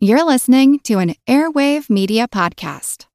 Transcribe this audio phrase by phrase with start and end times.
[0.00, 3.06] You're listening to an Airwave Media Podcast.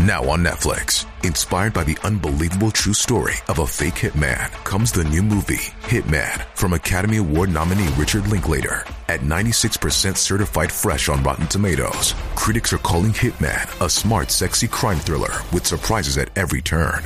[0.00, 5.04] Now on Netflix, inspired by the unbelievable true story of a fake hitman, comes the
[5.04, 8.86] new movie, Hitman, from Academy Award nominee Richard Linklater.
[9.10, 14.98] At 96% certified fresh on Rotten Tomatoes, critics are calling Hitman a smart, sexy crime
[14.98, 17.02] thriller with surprises at every turn.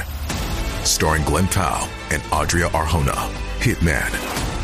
[0.84, 3.18] Starring Glen Powell and Adria Arjona,
[3.58, 4.63] Hitman.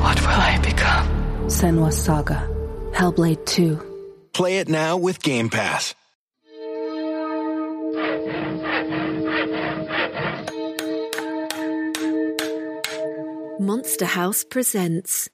[0.00, 1.06] what will I become?
[1.46, 2.48] Senua's Saga.
[2.92, 4.30] Hellblade 2.
[4.32, 5.94] Play it now with Game Pass.
[13.60, 15.28] Monster House presents.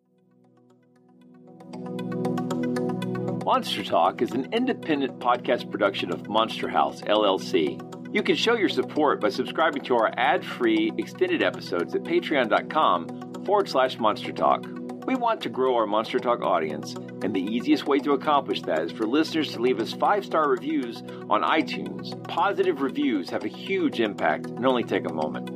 [3.45, 7.78] Monster Talk is an independent podcast production of Monster House, LLC.
[8.15, 13.43] You can show your support by subscribing to our ad free extended episodes at patreon.com
[13.45, 14.65] forward slash Monster Talk.
[15.05, 18.83] We want to grow our Monster Talk audience, and the easiest way to accomplish that
[18.83, 22.23] is for listeners to leave us five star reviews on iTunes.
[22.29, 25.51] Positive reviews have a huge impact and only take a moment.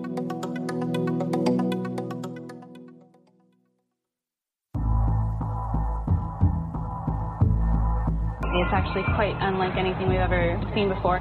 [8.52, 11.20] It's actually quite unlike anything we've ever seen before.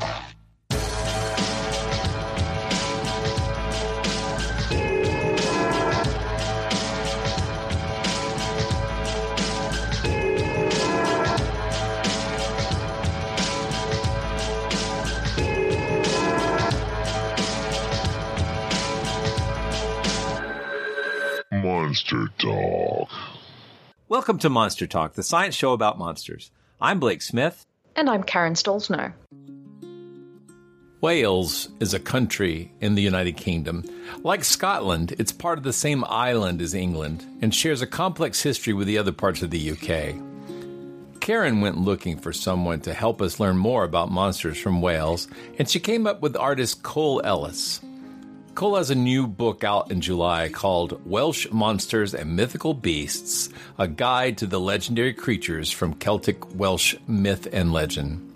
[22.11, 23.09] Monster Talk.
[24.09, 26.51] Welcome to Monster Talk, the science show about monsters.
[26.81, 27.65] I'm Blake Smith.
[27.95, 29.13] And I'm Karen Stollznow.
[30.99, 33.85] Wales is a country in the United Kingdom.
[34.23, 38.73] Like Scotland, it's part of the same island as England and shares a complex history
[38.73, 40.15] with the other parts of the UK.
[41.21, 45.69] Karen went looking for someone to help us learn more about monsters from Wales, and
[45.69, 47.79] she came up with artist Cole Ellis.
[48.53, 53.87] Cole has a new book out in July called Welsh Monsters and Mythical Beasts A
[53.87, 58.27] Guide to the Legendary Creatures from Celtic Welsh Myth and Legend.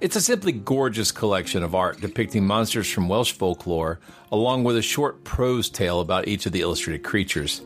[0.00, 3.98] It's a simply gorgeous collection of art depicting monsters from Welsh folklore,
[4.30, 7.62] along with a short prose tale about each of the illustrated creatures.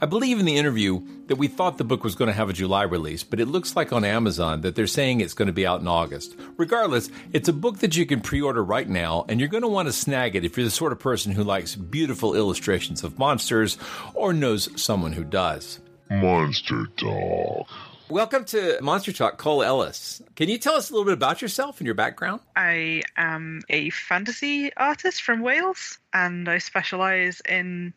[0.00, 2.54] I believe in the interview that we thought the book was going to have a
[2.54, 5.66] July release, but it looks like on Amazon that they're saying it's going to be
[5.66, 6.34] out in August.
[6.56, 9.68] Regardless, it's a book that you can pre order right now, and you're going to
[9.68, 13.18] want to snag it if you're the sort of person who likes beautiful illustrations of
[13.18, 13.78] monsters
[14.14, 15.78] or knows someone who does.
[16.10, 17.68] Monster Talk.
[18.08, 20.22] Welcome to Monster Talk, Cole Ellis.
[20.34, 22.40] Can you tell us a little bit about yourself and your background?
[22.56, 27.92] I am a fantasy artist from Wales, and I specialize in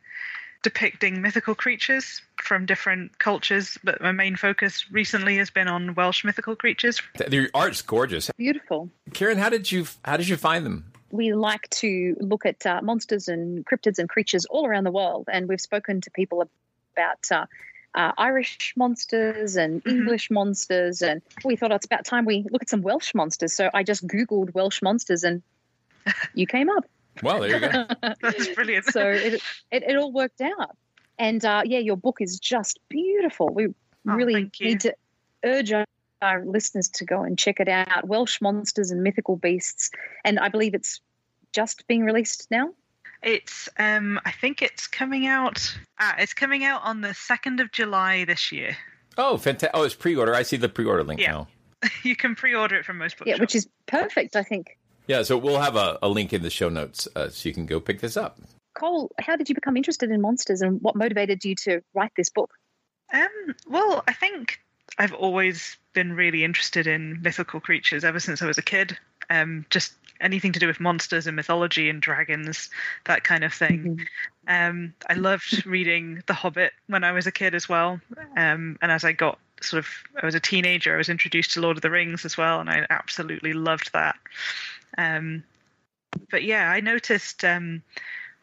[0.63, 6.23] depicting mythical creatures from different cultures, but my main focus recently has been on Welsh
[6.23, 7.01] mythical creatures.
[7.15, 8.29] The art's gorgeous.
[8.37, 8.89] Beautiful.
[9.13, 10.91] Karen, how did you how did you find them?
[11.11, 15.27] We like to look at uh, monsters and cryptids and creatures all around the world,
[15.31, 16.47] and we've spoken to people
[16.95, 17.45] about uh,
[17.93, 19.97] uh, Irish monsters and mm-hmm.
[19.97, 23.53] English monsters, and we thought it's about time we look at some Welsh monsters.
[23.53, 25.41] So I just Googled Welsh monsters, and
[26.33, 26.85] you came up.
[27.21, 27.85] Well, there you go.
[28.21, 28.85] That's brilliant.
[28.85, 29.41] so it,
[29.71, 30.77] it, it all worked out.
[31.19, 33.49] And uh, yeah, your book is just beautiful.
[33.49, 33.73] We oh,
[34.03, 34.95] really need to
[35.43, 35.85] urge our,
[36.21, 38.07] our listeners to go and check it out.
[38.07, 39.91] Welsh Monsters and Mythical Beasts.
[40.25, 41.01] And I believe it's
[41.53, 42.69] just being released now.
[43.21, 47.71] It's um I think it's coming out ah, it's coming out on the second of
[47.71, 48.75] July this year.
[49.17, 49.71] Oh, fantastic.
[49.75, 50.33] Oh, it's pre order.
[50.33, 51.31] I see the pre order link yeah.
[51.31, 51.47] now.
[52.03, 53.37] you can pre order it from most bookshops.
[53.37, 54.77] Yeah, which is perfect, I think.
[55.11, 57.65] Yeah, so we'll have a, a link in the show notes uh, so you can
[57.65, 58.39] go pick this up.
[58.75, 62.29] Cole, how did you become interested in monsters and what motivated you to write this
[62.29, 62.49] book?
[63.13, 63.27] Um,
[63.67, 64.61] well, I think
[64.97, 68.97] I've always been really interested in mythical creatures ever since I was a kid.
[69.29, 69.91] Um, just
[70.21, 72.69] anything to do with monsters and mythology and dragons,
[73.03, 73.97] that kind of thing.
[74.47, 74.71] Mm-hmm.
[74.71, 77.99] Um, I loved reading The Hobbit when I was a kid as well.
[78.37, 79.87] Um, and as I got sort of
[80.21, 82.69] I was a teenager, I was introduced to Lord of the Rings as well, and
[82.69, 84.15] I absolutely loved that.
[84.97, 85.43] Um,
[86.29, 87.83] but yeah, I noticed um,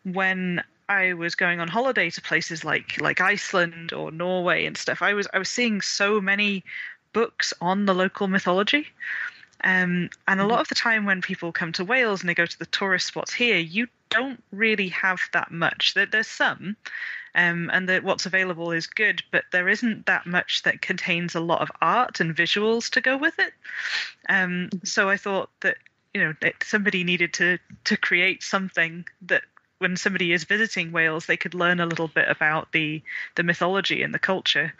[0.04, 5.02] when I was going on holiday to places like like Iceland or Norway and stuff,
[5.02, 6.64] I was I was seeing so many
[7.12, 8.86] books on the local mythology.
[9.64, 12.46] Um, and a lot of the time when people come to Wales and they go
[12.46, 15.94] to the tourist spots here, you don't really have that much.
[15.94, 16.76] There, there's some,
[17.34, 21.40] um, and that what's available is good, but there isn't that much that contains a
[21.40, 23.52] lot of art and visuals to go with it.
[24.28, 25.76] Um, so I thought that
[26.14, 29.42] you know that somebody needed to to create something that
[29.78, 33.02] when somebody is visiting Wales, they could learn a little bit about the
[33.36, 34.72] the mythology and the culture.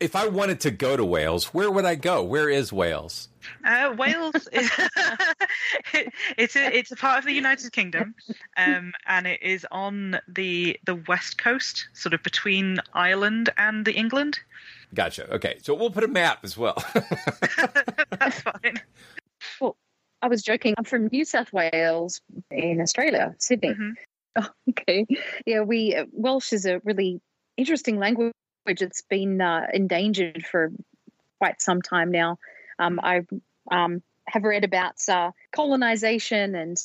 [0.00, 2.22] If I wanted to go to Wales, where would I go?
[2.22, 3.28] Where is Wales?
[3.64, 4.70] Uh, Wales is
[6.38, 8.14] it's a, it's a part of the United Kingdom,
[8.56, 13.92] um, and it is on the the west coast, sort of between Ireland and the
[13.92, 14.38] England.
[14.94, 15.32] Gotcha.
[15.34, 16.82] Okay, so we'll put a map as well.
[18.10, 18.80] That's fine.
[20.22, 20.74] I was joking.
[20.78, 22.20] I'm from New South Wales
[22.50, 23.70] in Australia, Sydney.
[23.70, 23.90] Mm-hmm.
[24.36, 25.06] Oh, okay.
[25.44, 27.20] Yeah, we uh, Welsh is a really
[27.56, 28.32] interesting language.
[28.66, 30.72] It's been uh, endangered for
[31.38, 32.38] quite some time now.
[32.78, 33.22] Um, I
[33.70, 36.76] um, have read about uh, colonization and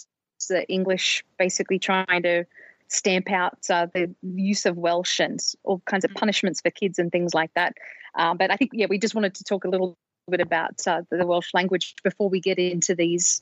[0.48, 2.46] the English basically trying to
[2.88, 7.12] stamp out uh, the use of Welsh and all kinds of punishments for kids and
[7.12, 7.76] things like that.
[8.16, 9.98] Uh, but I think, yeah, we just wanted to talk a little
[10.32, 13.42] bit about uh, the Welsh language before we get into these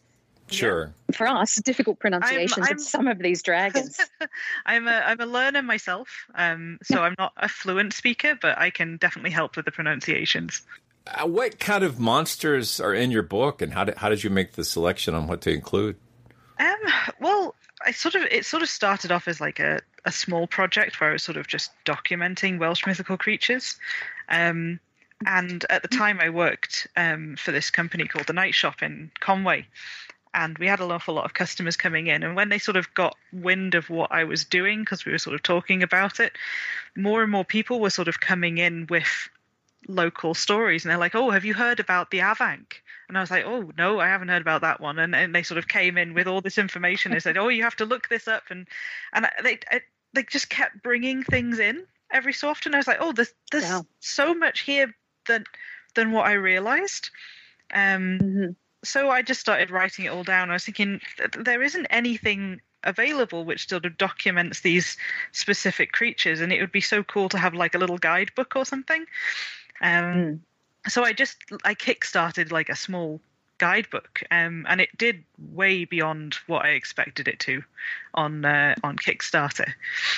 [0.52, 0.94] Sure.
[1.14, 4.00] For us, difficult pronunciations I'm- of some of these dragons.
[4.66, 8.70] I'm a I'm a learner myself, um, so I'm not a fluent speaker, but I
[8.70, 10.62] can definitely help with the pronunciations.
[11.08, 14.30] Uh, what kind of monsters are in your book, and how did how did you
[14.30, 15.98] make the selection on what to include?
[16.60, 16.78] Um,
[17.20, 17.56] well,
[17.86, 21.12] I sort of it sort of started off as like a, a small project where
[21.12, 23.78] I was sort of just documenting Welsh mythical creatures.
[24.28, 24.80] Um,
[25.26, 29.12] and at the time, I worked um, for this company called the Knight Shop in
[29.20, 29.68] Conway,
[30.34, 32.24] and we had an awful lot of customers coming in.
[32.24, 35.18] And when they sort of got wind of what I was doing, because we were
[35.18, 36.34] sort of talking about it,
[36.96, 39.30] more and more people were sort of coming in with
[39.88, 42.74] local stories, and they're like, "Oh, have you heard about the Afanc?"
[43.08, 45.44] And I was like, "Oh, no, I haven't heard about that one." And, and they
[45.44, 47.12] sort of came in with all this information.
[47.12, 48.68] They said, "Oh, you have to look this up," and
[49.14, 49.60] and they
[50.14, 52.74] they just kept bringing things in every so often.
[52.74, 53.86] I was like, "Oh, there's there's Wow.
[54.00, 54.94] so much here
[55.30, 55.46] than
[55.96, 57.10] than what I realized."
[57.74, 58.56] Um, Mhm.
[58.84, 60.50] so I just started writing it all down.
[60.50, 61.00] I was thinking
[61.38, 64.98] there isn't anything available which sort of documents these
[65.32, 68.66] specific creatures, and it would be so cool to have like a little guidebook or
[68.66, 69.06] something.
[69.82, 70.40] Um, Mm.
[70.88, 73.20] So I just I kickstarted like a small
[73.58, 77.62] guidebook, um, and it did way beyond what I expected it to
[78.14, 79.74] on uh, on Kickstarter.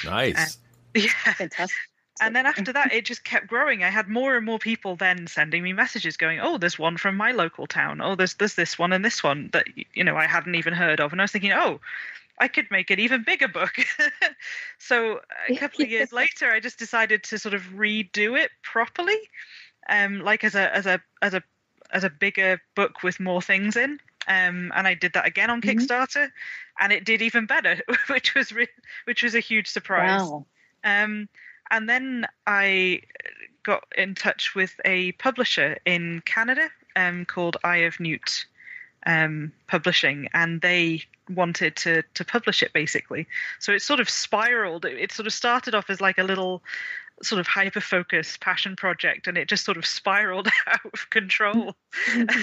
[0.06, 0.58] Nice.
[0.94, 1.34] Yeah.
[1.38, 1.91] Fantastic.
[2.20, 3.84] And then after that, it just kept growing.
[3.84, 7.16] I had more and more people then sending me messages, going, "Oh, there's one from
[7.16, 8.02] my local town.
[8.02, 11.00] Oh, there's there's this one and this one that you know I hadn't even heard
[11.00, 11.80] of." And I was thinking, "Oh,
[12.38, 13.74] I could make an even bigger book."
[14.78, 19.18] so a couple of years later, I just decided to sort of redo it properly,
[19.90, 21.44] um, like as a as a as a
[21.92, 24.00] as a bigger book with more things in.
[24.28, 26.30] Um, and I did that again on Kickstarter,
[26.80, 28.68] and it did even better, which was re-
[29.06, 30.22] which was a huge surprise.
[30.22, 30.46] Wow.
[30.84, 31.28] Um,
[31.72, 33.02] and then I
[33.64, 38.46] got in touch with a publisher in Canada um, called Eye of Newt
[39.06, 43.26] um, Publishing, and they wanted to to publish it basically.
[43.60, 44.86] So it sort of spiraled.
[44.86, 46.62] It, it sort of started off as like a little
[47.24, 51.76] sort of hyper focused passion project and it just sort of spiraled out of control.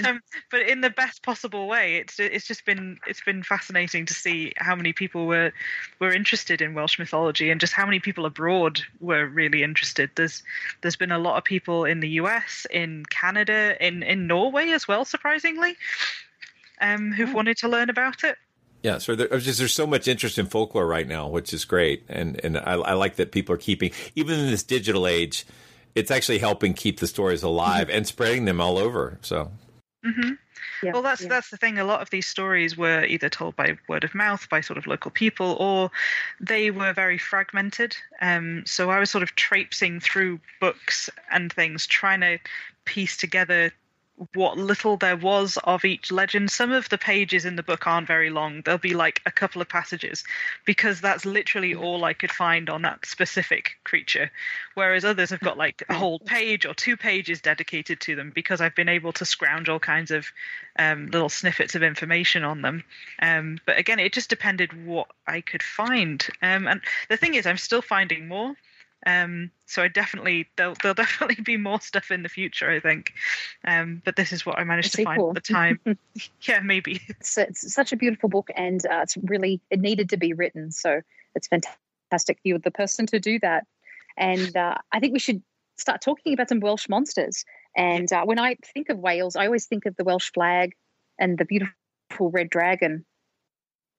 [0.06, 0.20] Um,
[0.50, 4.52] but in the best possible way it's it's just been it's been fascinating to see
[4.56, 5.52] how many people were
[6.00, 10.10] were interested in Welsh mythology and just how many people abroad were really interested.
[10.14, 10.42] There's
[10.82, 14.86] there's been a lot of people in the US in Canada in in Norway as
[14.86, 15.76] well surprisingly
[16.80, 18.36] um who've wanted to learn about it
[18.82, 22.04] Yeah, so there, just, there's so much interest in folklore right now, which is great,
[22.08, 25.46] and and I, I like that people are keeping even in this digital age,
[25.94, 29.18] it's actually helping keep the stories alive and spreading them all over.
[29.22, 29.50] So
[30.04, 30.34] hmm
[30.82, 31.28] Yeah, well, that's yeah.
[31.28, 31.78] that's the thing.
[31.78, 34.86] A lot of these stories were either told by word of mouth, by sort of
[34.86, 35.90] local people, or
[36.40, 37.96] they were very fragmented.
[38.20, 42.38] Um, so I was sort of traipsing through books and things, trying to
[42.84, 43.72] piece together
[44.34, 46.50] what little there was of each legend.
[46.50, 48.62] Some of the pages in the book aren't very long.
[48.62, 50.24] There'll be like a couple of passages
[50.64, 54.30] because that's literally all I could find on that specific creature.
[54.74, 58.60] Whereas others have got like a whole page or two pages dedicated to them because
[58.60, 60.26] I've been able to scrounge all kinds of
[60.78, 62.84] um, little snippets of information on them.
[63.20, 66.26] Um, but again, it just depended what I could find.
[66.42, 68.54] Um, and the thing is, I'm still finding more.
[69.06, 72.70] Um, so I definitely there'll there'll definitely be more stuff in the future.
[72.70, 73.12] I think,
[73.64, 75.80] um, but this is what I managed to find at the time.
[76.42, 77.00] yeah, maybe.
[77.08, 80.72] It's, it's such a beautiful book, and uh, it's really it needed to be written.
[80.72, 81.00] So
[81.34, 83.66] it's fantastic you're the person to do that.
[84.16, 85.42] And uh, I think we should
[85.76, 87.44] start talking about some Welsh monsters.
[87.76, 90.74] And uh, when I think of Wales, I always think of the Welsh flag
[91.18, 93.04] and the beautiful red dragon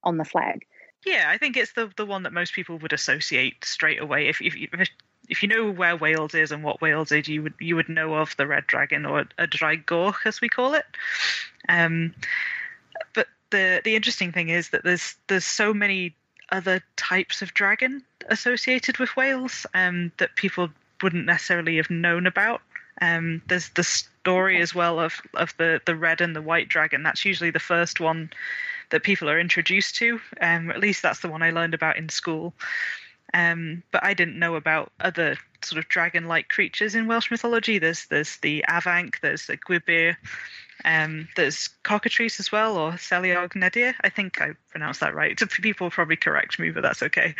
[0.04, 0.66] on the flag.
[1.06, 4.28] Yeah, I think it's the the one that most people would associate straight away.
[4.28, 4.90] If if if,
[5.30, 8.16] if you know where Wales is and what Wales is, you would you would know
[8.16, 10.86] of the red dragon or a Draig Goch as we call it.
[11.70, 12.14] Um,
[13.14, 16.16] but the the interesting thing is that there's there's so many
[16.52, 20.70] other types of dragon associated with Wales um, that people
[21.02, 22.62] wouldn't necessarily have known about.
[23.02, 27.04] Um, there's the story as well of of the the red and the white dragon.
[27.04, 28.32] That's usually the first one
[28.90, 30.20] that people are introduced to.
[30.42, 32.54] Um, at least that's the one I learned about in school.
[33.34, 37.78] Um, but I didn't know about other sort of dragon-like creatures in Welsh mythology.
[37.78, 40.16] There's there's the Afanc, there's the Gwiber,
[40.86, 43.94] um, there's cockatrice as well, or Ceiliog Neidr.
[44.02, 45.40] I think I pronounced that right.
[45.62, 47.36] People will probably correct me, but that's okay.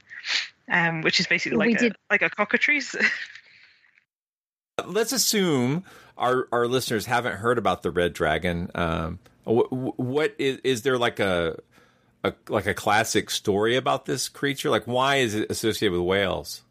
[0.70, 2.94] um, which is basically like a, like a cockatrice.
[4.86, 5.84] Let's assume
[6.16, 8.70] our our listeners haven't heard about the red dragon.
[8.74, 11.58] Um, what, is is there like a,
[12.24, 14.70] a like a classic story about this creature?
[14.70, 16.62] Like why is it associated with Wales?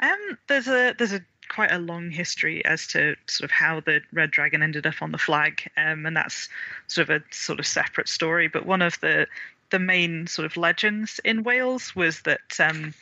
[0.00, 4.00] Um, there's a there's a quite a long history as to sort of how the
[4.12, 6.48] red dragon ended up on the flag, um, and that's
[6.88, 8.48] sort of a sort of separate story.
[8.48, 9.26] But one of the
[9.70, 12.94] the main sort of legends in Wales was that um,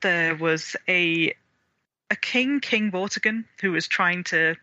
[0.00, 1.34] there was a
[2.10, 4.54] a king, King Vortigern, who was trying to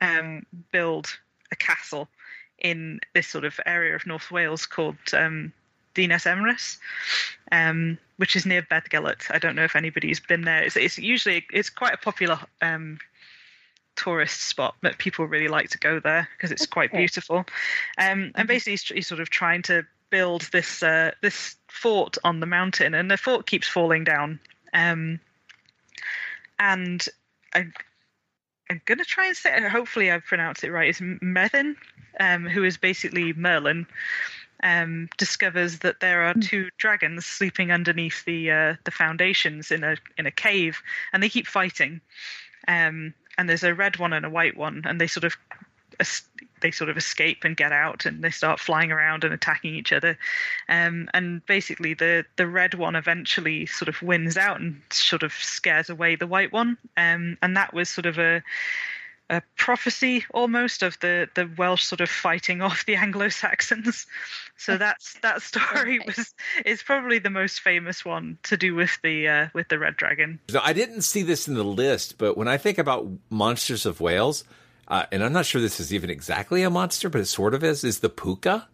[0.00, 1.08] um, build
[1.52, 2.08] a castle
[2.58, 5.52] in this sort of area of North Wales called um,
[5.94, 6.78] Dinas Emrys,
[7.52, 9.30] um, which is near Beddgelert.
[9.30, 10.62] I don't know if anybody's been there.
[10.62, 12.98] It's, it's usually it's quite a popular um,
[13.96, 17.38] tourist spot that people really like to go there because it's quite beautiful.
[17.38, 17.46] Um,
[17.98, 18.46] and mm-hmm.
[18.46, 22.94] basically, he's, he's, sort of trying to build this uh, this fort on the mountain,
[22.94, 24.38] and the fort keeps falling down.
[24.72, 25.20] Um,
[26.58, 27.04] and
[27.54, 27.66] I,
[28.70, 31.76] I'm going to try and say, hopefully I've pronounced it right, is Myrddin,
[32.18, 33.86] um, who is basically Merlin,
[34.62, 36.40] um, discovers that there are hmm.
[36.40, 40.82] two dragons sleeping underneath the uh, the foundations in a in a cave,
[41.12, 42.00] and they keep fighting.
[42.68, 45.36] Um, and there's a red one and a white one, and they sort of
[46.60, 49.92] they sort of escape and get out and they start flying around and attacking each
[49.92, 50.18] other
[50.68, 55.32] um, and basically the the red one eventually sort of wins out and sort of
[55.32, 58.42] scares away the white one um, and that was sort of a
[59.28, 64.06] a prophecy almost of the the Welsh sort of fighting off the Anglo-Saxons.
[64.56, 66.34] So that's that story was
[66.64, 70.38] is probably the most famous one to do with the uh, with the red dragon.
[70.48, 74.00] So I didn't see this in the list, but when I think about monsters of
[74.00, 74.44] Wales,
[74.88, 77.64] uh, and I'm not sure this is even exactly a monster, but it sort of
[77.64, 78.68] is, is the puka.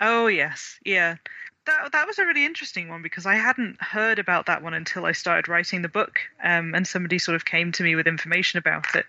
[0.00, 0.78] Oh, yes.
[0.84, 1.16] Yeah.
[1.64, 5.04] That, that was a really interesting one because I hadn't heard about that one until
[5.04, 8.58] I started writing the book, um, and somebody sort of came to me with information
[8.58, 9.04] about it.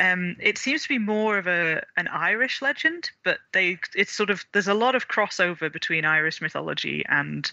[0.00, 4.30] Um, it seems to be more of a an Irish legend, but they it's sort
[4.30, 7.52] of there's a lot of crossover between Irish mythology and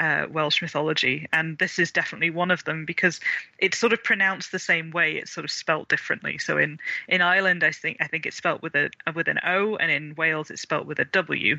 [0.00, 3.20] uh, Welsh mythology, and this is definitely one of them because
[3.58, 5.16] it's sort of pronounced the same way.
[5.16, 6.38] It's sort of spelt differently.
[6.38, 9.76] So in in Ireland, I think I think it's spelt with a with an O,
[9.76, 11.58] and in Wales, it's spelt with a W.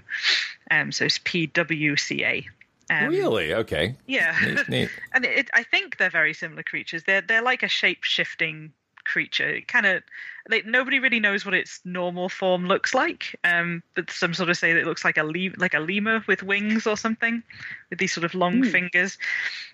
[0.71, 2.47] Um, so it's P W C A.
[2.89, 3.53] Um, really?
[3.53, 3.95] Okay.
[4.05, 4.37] Yeah.
[4.43, 4.89] Neat, neat.
[5.13, 7.03] and it, I think they're very similar creatures.
[7.03, 8.73] They're they're like a shape shifting
[9.05, 9.47] creature.
[9.47, 10.03] It kind of
[10.49, 13.37] like nobody really knows what its normal form looks like.
[13.43, 16.23] Um, but some sort of say that it looks like a le- like a lemur
[16.27, 17.41] with wings or something,
[17.89, 18.71] with these sort of long mm.
[18.71, 19.17] fingers.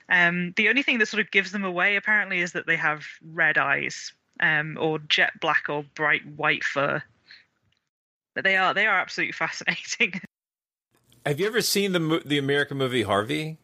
[0.09, 3.05] Um, the only thing that sort of gives them away apparently is that they have
[3.33, 7.01] red eyes, um, or jet black or bright white fur.
[8.35, 10.21] But they are they are absolutely fascinating.
[11.25, 13.57] Have you ever seen the the American movie Harvey?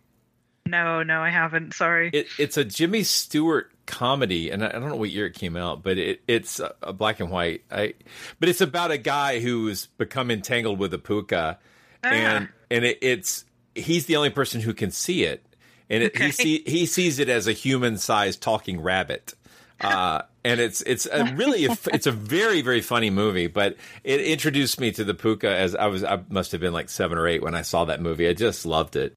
[0.68, 1.74] No, no, I haven't.
[1.74, 2.10] Sorry.
[2.14, 5.82] It, it's a Jimmy Stewart comedy, and I, don't know what year it came out,
[5.82, 7.63] but it, it's a black and white.
[7.72, 7.96] I,
[8.39, 11.58] but it's about a guy who's become entangled with a puka,
[12.03, 12.08] ah.
[12.08, 15.44] and and it, it's he's the only person who can see it,
[15.89, 16.25] and it, okay.
[16.25, 19.34] he see, he sees it as a human sized talking rabbit.
[19.79, 24.79] Uh, and it's it's a really it's a very very funny movie, but it introduced
[24.79, 27.44] me to the puka as I was I must have been like seven or eight
[27.44, 28.27] when I saw that movie.
[28.27, 29.13] I just loved it.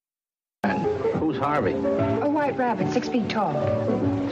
[1.15, 1.73] Who's Harvey?
[2.51, 3.55] A white rabbit, six feet tall.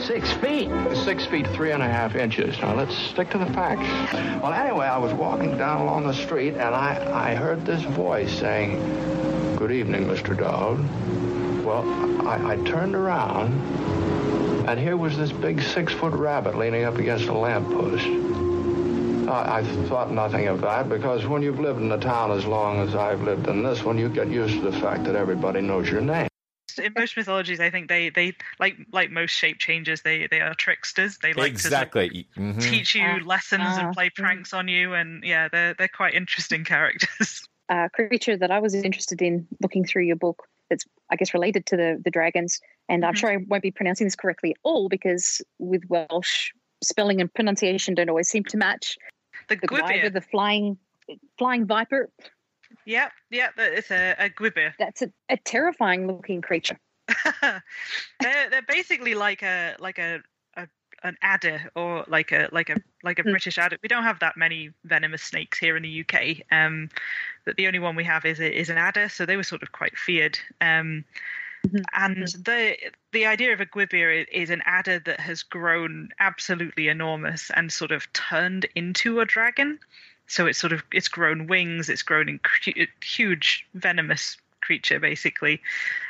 [0.00, 0.68] Six feet?
[1.04, 2.58] Six feet, three and a half inches.
[2.58, 4.12] Now, let's stick to the facts.
[4.42, 8.36] Well, anyway, I was walking down along the street, and I, I heard this voice
[8.36, 8.74] saying,
[9.54, 10.36] Good evening, Mr.
[10.36, 10.78] Dowd.
[11.64, 11.88] Well,
[12.26, 13.52] I, I turned around,
[14.68, 18.04] And here was this big six-foot rabbit leaning up against a lamppost.
[19.28, 22.80] I, I thought nothing of that because when you've lived in a town as long
[22.80, 25.88] as I've lived in this one, you get used to the fact that everybody knows
[25.88, 26.28] your name.
[26.78, 30.54] In most mythologies, I think they, they like like most shape changers, they they are
[30.54, 31.18] tricksters.
[31.18, 32.28] They like exactly.
[32.34, 32.70] to Mhm.
[32.70, 36.14] teach you Ah, lessons ah, and play pranks on you, and yeah, they're they're quite
[36.14, 37.46] interesting characters.
[37.68, 41.66] uh, creature that I was interested in looking through your book that's, I guess, related
[41.66, 42.60] to the, the dragons.
[42.88, 43.18] And I'm Mhm.
[43.18, 47.94] sure I won't be pronouncing this correctly at all because with Welsh, spelling and pronunciation
[47.94, 48.96] don't always seem to match.
[49.48, 50.78] The The the flying
[51.38, 52.10] flying viper,
[52.88, 54.72] Yep, yep, it's a, a Gwiber.
[54.78, 56.78] that's a, a terrifying looking creature.
[57.42, 60.20] they're they're basically like a like a,
[60.56, 60.66] a
[61.02, 63.30] an adder or like a like a like a Hmm.
[63.32, 63.76] British adder.
[63.82, 66.42] We don't have that many venomous snakes here in the UK.
[66.50, 66.88] Um,
[67.44, 69.62] but the only one we have is a, is an adder, so they were sort
[69.62, 70.38] of quite feared.
[70.62, 71.04] Um,
[71.66, 71.84] Mhm.
[71.92, 72.76] and the
[73.12, 77.90] the idea of a gwiber is an adder that has grown absolutely enormous and sort
[77.90, 79.78] of turned into a dragon.
[80.28, 82.40] So it's sort of it's grown wings, it's grown in
[83.02, 85.60] huge venomous creature basically,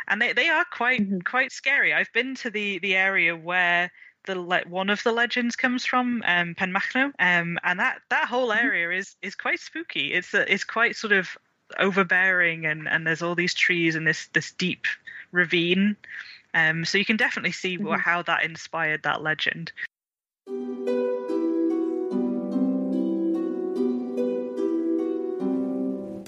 [0.09, 1.25] and they, they are quite Mhm.
[1.25, 1.95] quite scary.
[1.95, 3.91] I've been to the the area where
[4.27, 8.53] the le- one of the legends comes from, um, Penmachno, um, and that that whole
[8.53, 10.13] area is is quite spooky.
[10.13, 11.39] It's a, it's quite sort of
[11.79, 14.87] overbearing, and and there's all these trees and this this deep
[15.33, 15.97] ravine.
[16.55, 18.01] Um, so you can definitely see Mhm.
[18.01, 19.73] how that inspired that legend.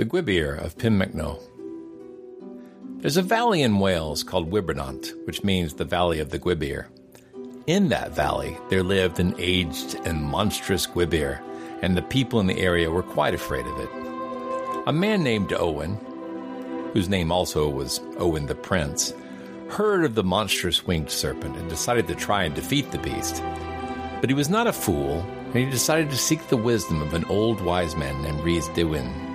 [0.01, 1.39] The Gwiber of Penmachno.
[3.03, 6.87] There's a valley in Wales called Wibernant, which means the Valley of the Gwiber.
[7.67, 11.39] In that valley, there lived an aged and monstrous Gwiber,
[11.83, 13.91] and the people in the area were quite afraid of it.
[14.87, 15.99] A man named Owen,
[16.95, 19.13] whose name also was Owen the Prince,
[19.69, 23.43] heard of the monstrous winged serpent and decided to try and defeat the beast.
[24.23, 27.27] But he was not a fool, and he decided to seek the wisdom of an
[27.27, 29.30] old wise man named Rhys Dewin,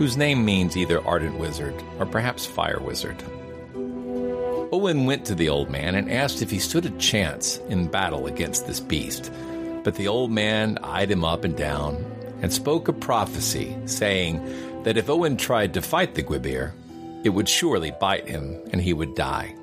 [0.00, 3.22] whose name means either ardent wizard or perhaps fire wizard.
[4.72, 8.26] Owen went to the old man and asked if he stood a chance in battle
[8.26, 9.30] against this beast.
[9.84, 12.02] But the old man eyed him up and down
[12.40, 14.42] and spoke a prophecy, saying
[14.84, 16.72] that if Owen tried to fight the Gwiber,
[17.22, 19.54] it would surely bite him and he would die.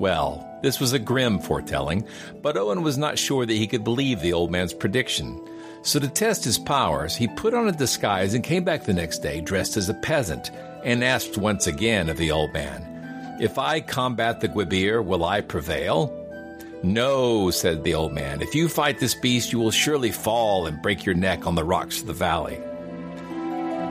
[0.00, 2.08] Well, this was a grim foretelling,
[2.42, 5.40] but Owen was not sure that he could believe the old man's prediction.
[5.82, 9.20] So, to test his powers, he put on a disguise and came back the next
[9.20, 10.50] day dressed as a peasant
[10.84, 15.40] and asked once again of the old man, If I combat the Gwiber, will I
[15.40, 16.16] prevail?
[16.82, 18.42] No, said the old man.
[18.42, 21.64] If you fight this beast, you will surely fall and break your neck on the
[21.64, 22.58] rocks of the valley.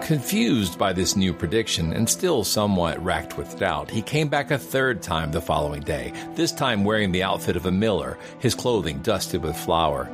[0.01, 4.57] Confused by this new prediction and still somewhat racked with doubt, he came back a
[4.57, 8.99] third time the following day, this time wearing the outfit of a miller, his clothing
[8.99, 10.09] dusted with flour.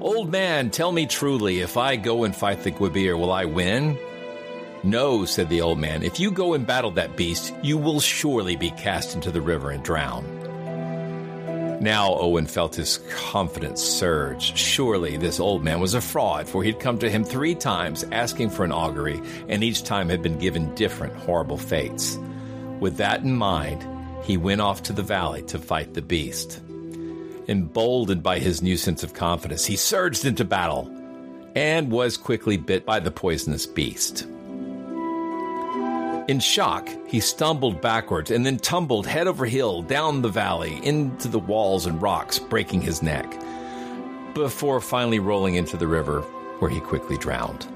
[0.00, 3.98] Old man, tell me truly, if I go and fight the Gwiber, will I win?
[4.82, 6.02] No, said the old man.
[6.02, 9.70] If you go and battle that beast, you will surely be cast into the river
[9.70, 10.24] and drown.
[11.80, 14.56] Now Owen felt his confidence surge.
[14.56, 18.50] Surely this old man was a fraud, for he'd come to him three times asking
[18.50, 22.18] for an augury, and each time had been given different horrible fates.
[22.80, 23.86] With that in mind,
[24.24, 26.60] he went off to the valley to fight the beast.
[27.48, 30.90] Emboldened by his new sense of confidence, he surged into battle
[31.54, 34.26] and was quickly bit by the poisonous beast.
[36.28, 41.28] In shock, he stumbled backwards and then tumbled head over heel down the valley into
[41.28, 43.32] the walls and rocks, breaking his neck,
[44.34, 46.22] before finally rolling into the river,
[46.58, 47.68] where he quickly drowned.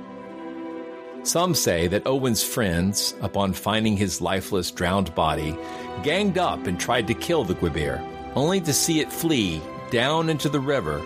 [1.22, 5.56] Some say that Owen's friends, upon finding his lifeless, drowned body,
[6.02, 8.04] ganged up and tried to kill the Gwiber,
[8.36, 10.98] only to see it flee down into the river,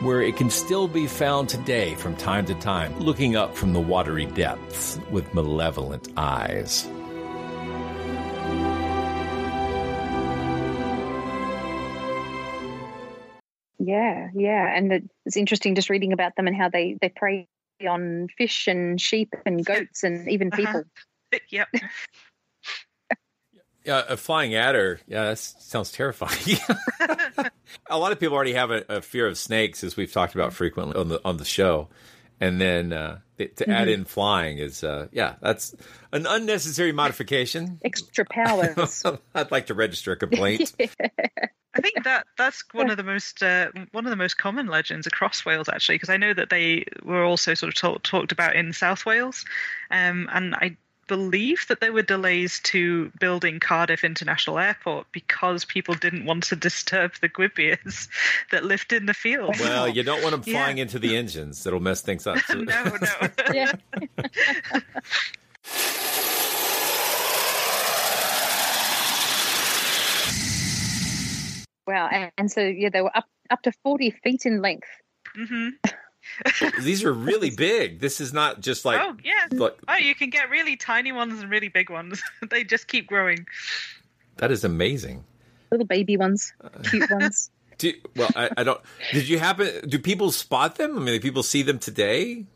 [0.00, 3.80] where it can still be found today from time to time, looking up from the
[3.80, 6.86] watery depths with malevolent eyes.
[13.78, 17.46] Yeah, yeah, and it's interesting just reading about them and how they they prey
[17.86, 20.56] on fish and sheep and goats and even uh-huh.
[20.56, 20.82] people.
[21.50, 21.68] yep.
[23.86, 24.98] Yeah, a flying adder.
[25.06, 26.58] Yeah, that sounds terrifying.
[27.88, 30.52] a lot of people already have a, a, fear of snakes, as we've talked about
[30.52, 31.86] frequently on the on the show,
[32.40, 33.70] and then uh, to mm-hmm.
[33.70, 35.76] add in flying is uh, yeah, that's
[36.10, 37.78] an unnecessary modification.
[37.84, 39.04] Extra powers.
[39.36, 40.72] I'd like to register a complaint.
[40.80, 40.88] yeah.
[41.72, 45.06] I think that that's one of the most uh, one of the most common legends
[45.06, 48.56] across Wales, actually, because I know that they were also sort of talk, talked about
[48.56, 49.44] in South Wales,
[49.92, 55.94] um, and I believe that there were delays to building Cardiff International Airport because people
[55.94, 58.08] didn't want to disturb the Gwibers
[58.50, 59.54] that lived in the field.
[59.60, 60.62] Well, you don't want them Yeah.
[60.62, 61.66] flying into the engines.
[61.66, 62.38] it'll mess things up.
[62.54, 63.28] no, no.
[63.52, 63.72] yeah.
[71.86, 74.88] Wow, and, and so yeah, they were up up to forty feet in length.
[75.34, 75.68] hmm
[76.80, 78.00] These are really big.
[78.00, 81.40] This is not just like oh yes, look, Oh, you can get really tiny ones
[81.40, 82.22] and really big ones.
[82.50, 83.46] they just keep growing.
[84.36, 85.24] that is amazing.
[85.70, 86.52] Little baby ones,
[86.84, 87.50] cute ones.
[87.78, 88.80] Do, well, I, I don't.
[89.12, 89.88] Did you happen?
[89.88, 90.96] Do people spot them?
[90.96, 92.46] I mean, do people see them today?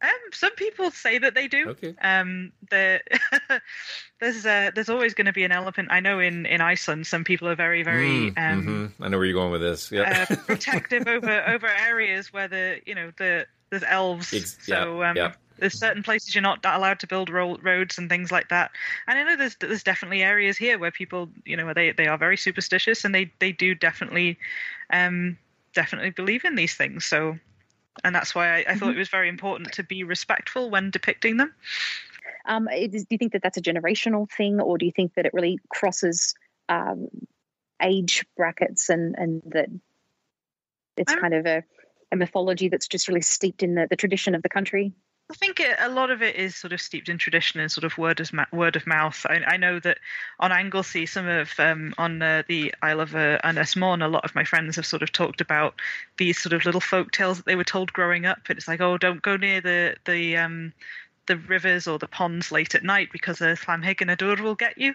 [0.00, 1.70] Um, some people say that they do.
[1.70, 1.94] Okay.
[2.00, 3.00] Um, the,
[4.20, 5.88] there's uh, there's always going to be an elephant.
[5.90, 9.04] I know in, in Iceland, some people are very very Mm, um, mhm.
[9.04, 9.90] I know where you're going with this.
[9.90, 10.26] Yeah.
[10.30, 14.56] uh, protective over over areas where the you know the there's elves.
[14.60, 15.32] So yeah, um, yeah.
[15.58, 18.70] there's certain places you're not allowed to build ro- roads and things like that.
[19.08, 22.06] And I know there's there's definitely areas here where people you know where they they
[22.06, 24.38] are very superstitious and they they do definitely
[24.92, 25.36] um
[25.74, 27.04] definitely believe in these things.
[27.04, 27.38] So.
[28.04, 31.36] And that's why I, I thought it was very important to be respectful when depicting
[31.36, 31.54] them.
[32.46, 35.26] Um, is- do you think that that's a generational thing, or do you think that
[35.26, 36.34] it really crosses
[36.68, 37.08] um,
[37.82, 39.68] age brackets and and that
[40.96, 41.62] it's kind of a,
[42.10, 44.92] a mythology that's just really steeped in the, the tradition of the country?
[45.30, 47.84] I think it, a lot of it is sort of steeped in tradition and sort
[47.84, 49.26] of word of word of mouth.
[49.28, 49.98] I, I know that
[50.40, 54.44] on Anglesey, some of um, on uh, the Isle of uh, a lot of my
[54.44, 55.74] friends have sort of talked about
[56.16, 58.40] these sort of little folk tales that they were told growing up.
[58.48, 60.72] And it's like, oh, don't go near the the um,
[61.28, 64.76] the rivers or the ponds late at night because a Llamhigyn y Dŵr will get
[64.76, 64.94] you.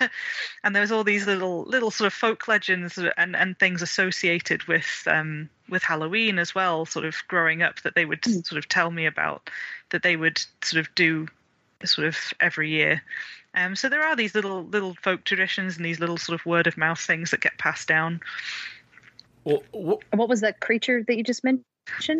[0.62, 5.02] and there's all these little little sort of folk legends and, and things associated with
[5.06, 8.90] um, with Halloween as well, sort of growing up that they would sort of tell
[8.92, 9.50] me about
[9.90, 11.26] that they would sort of do
[11.84, 13.02] sort of every year.
[13.54, 16.66] Um, so there are these little little folk traditions and these little sort of word
[16.66, 18.20] of mouth things that get passed down.
[19.44, 19.62] Well,
[20.12, 21.64] And what was that creature that you just mentioned?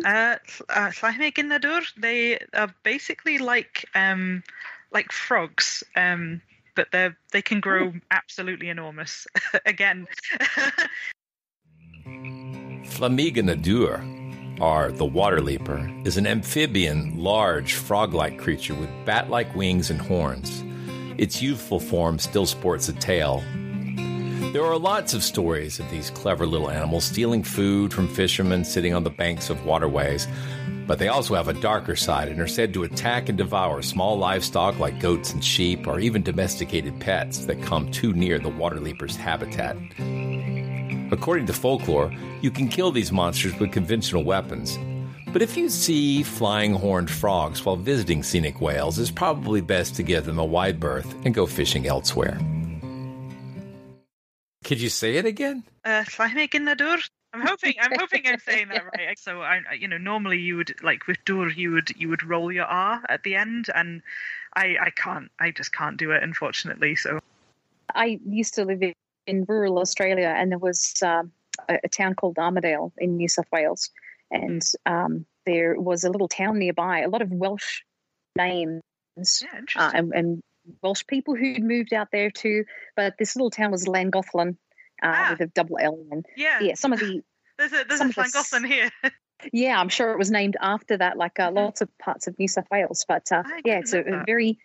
[0.05, 0.37] Uh,
[0.69, 4.43] uh, Llamhigyn y Dŵr, they are basically like um,
[4.91, 6.41] like frogs, um,
[6.75, 9.27] but they they can grow absolutely enormous.
[9.65, 10.07] Again,
[12.05, 19.53] Llamhigyn y Dŵr, or the water leaper, is an amphibian, large, frog-like creature with bat-like
[19.55, 20.63] wings and horns.
[21.17, 23.43] Its youthful form still sports a tail.
[24.57, 28.91] There are lots of stories of these clever little animals stealing food from fishermen sitting
[28.91, 30.27] on the banks of waterways,
[30.87, 34.17] but they also have a darker side and are said to attack and devour small
[34.17, 38.79] livestock like goats and sheep, or even domesticated pets that come too near the water
[38.79, 39.77] leaper's habitat.
[41.11, 44.79] According to folklore, you can kill these monsters with conventional weapons.
[45.31, 50.01] But if you see flying horned frogs while visiting scenic Wales, it's probably best to
[50.01, 52.39] give them a wide berth and go fishing elsewhere.
[54.67, 55.63] Could you say it again?
[55.85, 57.09] uh, Llamhigyn y Dŵr.
[57.33, 59.17] I'm hoping I'm hoping I'm saying that right.
[59.17, 62.23] So I, I- you know, normally you would like with dur, you would you would
[62.23, 64.01] roll your r at the end, and
[64.55, 65.31] I I can't.
[65.39, 66.95] I just can't do it, unfortunately.
[66.97, 67.19] So
[67.95, 68.93] I used to live in,
[69.25, 71.31] in rural Australia, and there was um,
[71.69, 73.89] a, a town called Armidale in New South Wales,
[74.31, 76.99] and um, there was a little town nearby.
[76.99, 77.83] A lot of Welsh
[78.35, 78.81] names
[79.75, 80.41] uh, and, and
[80.81, 82.65] Welsh people who'd moved out there too.
[82.95, 84.57] But this little town was Llangollen
[85.01, 85.99] uh, with a double L.
[86.11, 87.21] And yeah, yeah, some of the
[87.57, 88.89] there's a there's a of the Llangollen here.
[89.53, 92.47] yeah, I'm sure it was named after that, like uh, lots of parts of New
[92.47, 93.05] South Wales.
[93.07, 94.59] But uh, yeah, it's a, a very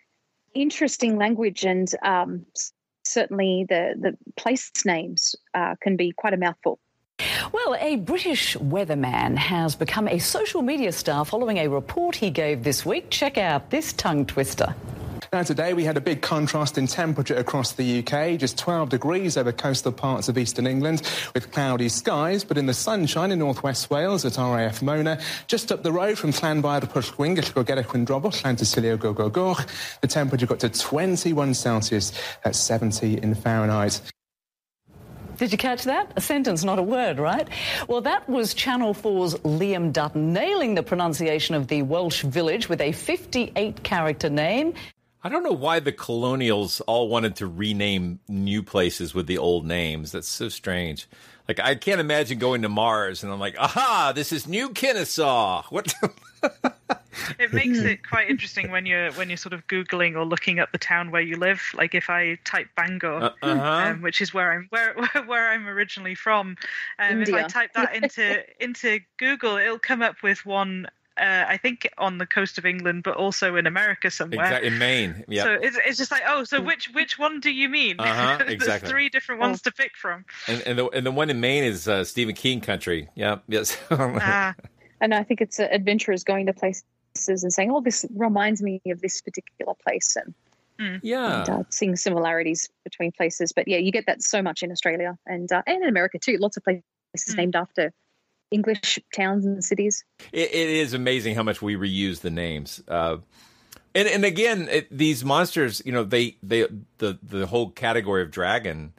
[0.54, 2.46] interesting language, and um,
[3.04, 6.78] certainly the the place names uh, can be quite a mouthful.
[7.52, 12.64] Well, a British weatherman has become a social media star following a report he gave
[12.64, 13.10] this week.
[13.10, 14.74] Check out this tongue twister.
[15.34, 19.38] Now, today we had a big contrast in temperature across the UK, just 12 degrees
[19.38, 23.88] over coastal parts of eastern England with cloudy skies, but in the sunshine in northwest
[23.88, 27.64] Wales at RAF Mona, just up the road from Llanfair Pwllgwyn, Gellgo
[28.04, 29.66] Drobol, Llantysilio Gogogoch,
[30.02, 32.12] the temperature got to 21 Celsius,
[32.44, 34.02] that's 70 in Fahrenheit.
[35.38, 36.12] Did you catch that?
[36.14, 37.48] A sentence, not a word, right?
[37.88, 42.82] Well, that was Channel 4's Liam Dutton nailing the pronunciation of the Welsh village with
[42.82, 44.74] a 58 character name.
[45.24, 49.64] I don't know why the colonials all wanted to rename new places with the old
[49.66, 50.12] names.
[50.12, 51.08] That's so strange.
[51.48, 55.62] Like I can't imagine going to Mars and I'm like, aha, this is New Kennesaw.
[55.70, 55.94] What?
[57.38, 60.72] It makes it quite interesting when you're when you're sort of googling or looking up
[60.72, 61.60] the town where you live.
[61.74, 63.90] Like if I type Bangor, Uh, uh-huh.
[63.90, 64.94] um, which is where I'm where
[65.26, 66.56] where I'm originally from,
[66.98, 71.56] um, if I type that into into Google, it'll come up with one uh, I
[71.56, 74.46] think on the coast of England, but also in America somewhere.
[74.46, 75.24] Exactly, in Maine.
[75.28, 75.42] Yeah.
[75.44, 77.96] So it's, it's just like, oh, so which which one do you mean?
[77.98, 78.90] Uh-huh, There's exactly.
[78.90, 80.24] three different ones to pick from.
[80.48, 83.08] And and the and the one in Maine is uh, Stephen King country.
[83.14, 83.38] Yeah.
[83.48, 83.78] Yes.
[83.90, 84.54] Ah,
[85.00, 86.84] And I think it's uh, adventurers going to places
[87.42, 91.40] and saying, "Oh, this reminds me of this particular place," and, yeah.
[91.40, 93.52] and uh, seeing similarities between places.
[93.52, 96.36] But yeah, you get that so much in Australia and uh, and in America too.
[96.38, 97.92] Lots of places named after
[98.52, 100.04] English towns and cities.
[100.32, 102.82] It, it is amazing how much we reuse the names.
[102.86, 103.18] Uh,
[103.94, 106.66] and and again, it, these monsters, you know, they they
[106.98, 108.92] the the whole category of dragon,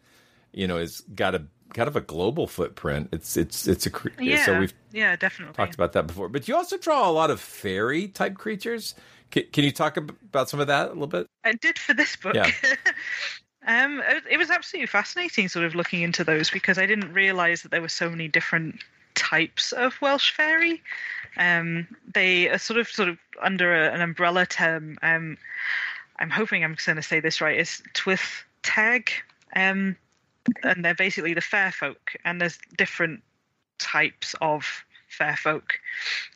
[0.52, 3.10] you know, has got a kind of a global footprint.
[3.12, 5.56] It's it's it's a cre- yeah, so we've yeah, definitely.
[5.56, 6.30] talked about that before.
[6.30, 8.96] But you also draw a lot of fairy type creatures.
[9.32, 11.28] Can, can you talk about some of that a little bit?
[11.44, 12.36] I did for this book.
[12.36, 12.52] Yeah.
[13.68, 17.63] um, it, it was absolutely fascinating, sort of looking into those because I didn't realize
[17.63, 18.80] that there were so many different
[19.15, 20.82] types of Welsh fairy.
[21.38, 24.97] Um, they are sort of sort of under a, an umbrella term.
[25.02, 25.38] Um,
[26.19, 27.60] I'm hoping I'm going to say this right.
[27.60, 29.12] It's Tylwyth Teg,
[29.56, 29.95] um,
[30.63, 33.23] and they're basically the fair folk, and there's different
[33.80, 35.80] types of fair folk.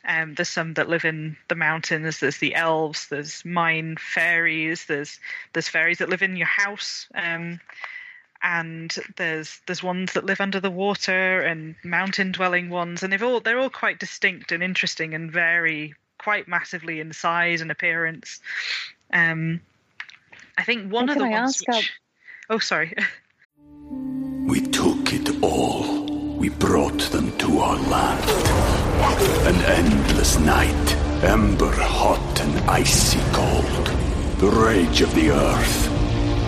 [0.06, 2.20] Um, there's some that live in the mountains.
[2.20, 3.08] There's the elves.
[3.08, 4.86] There's mine fairies.
[4.86, 5.18] There's
[5.52, 7.08] there's fairies that live in your house.
[7.14, 7.60] Um,
[8.42, 13.22] and there's there's ones that live under the water and mountain dwelling ones, and they've
[13.22, 18.40] all they're all quite distinct and interesting and vary quite massively in size and appearance.
[19.12, 19.60] Um,
[20.56, 21.62] I think one And of the I ones.
[21.68, 21.92] ask, Which,
[22.50, 22.94] oh, sorry.
[24.46, 26.06] We took it all.
[26.38, 28.30] We brought them to our land.
[29.46, 33.86] An endless night, ember hot and icy cold.
[34.38, 35.87] The rage of the earth.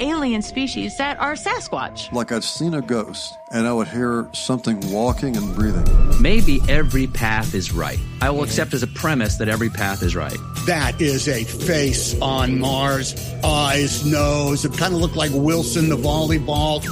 [0.00, 2.12] alien species that are Sasquatch?
[2.12, 5.84] Like I'd seen a ghost, and I would hear something walking and breathing.
[6.20, 7.98] Maybe every path is right.
[8.20, 10.36] I will accept as a premise that every path is right.
[10.66, 13.14] That is a face on Mars.
[13.44, 14.64] Eyes, nose.
[14.64, 16.82] It kind of looked like Wilson the volleyball.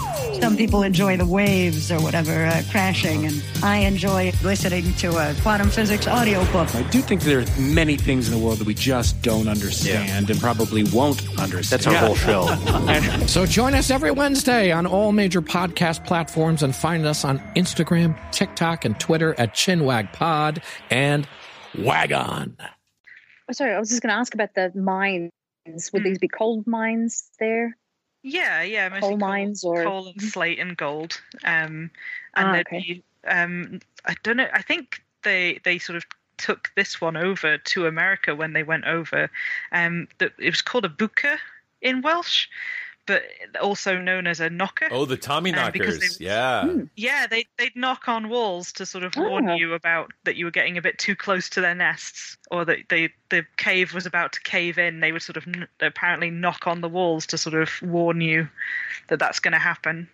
[0.40, 5.34] Some people enjoy the waves or whatever uh, crashing, and I enjoy listening to a
[5.40, 6.74] quantum physics audiobook.
[6.74, 10.28] I do think there are many things in the world that we just don't understand
[10.28, 11.82] and probably won't understand.
[11.82, 12.42] That's our whole show.
[13.26, 18.16] So join us every Wednesday on all major podcast platforms and find us on Instagram,
[18.32, 21.28] TikTok, and Twitter at ChinwagPod and
[21.78, 22.56] Wagon.
[23.48, 25.30] Oh, sorry, I was just going to ask about the mines.
[25.92, 27.76] Would these be cold mines there?
[28.22, 31.20] Yeah, yeah, mostly Coal mines or coal and slate and gold.
[31.44, 31.90] Um,
[32.34, 32.78] and Ah, there'd okay.
[32.80, 34.48] be, um, I don't know.
[34.52, 36.04] I think they they sort of
[36.38, 39.30] took this one over to America when they went over.
[39.72, 41.36] Um, the, it was called a buka
[41.82, 42.48] in Welsh,
[43.06, 43.22] but
[43.62, 44.88] also known as a knocker.
[44.90, 46.72] Oh, the Tommy Um, they- yeah.
[46.96, 49.54] Yeah, they they'd knock on walls to sort of warn Ah.
[49.54, 52.78] you about that you were getting a bit too close to their nests, or that
[52.88, 55.00] they the cave was about to cave in.
[55.00, 58.48] They would sort of n- apparently knock on the walls to sort of warn you
[59.08, 60.08] that that's going to happen.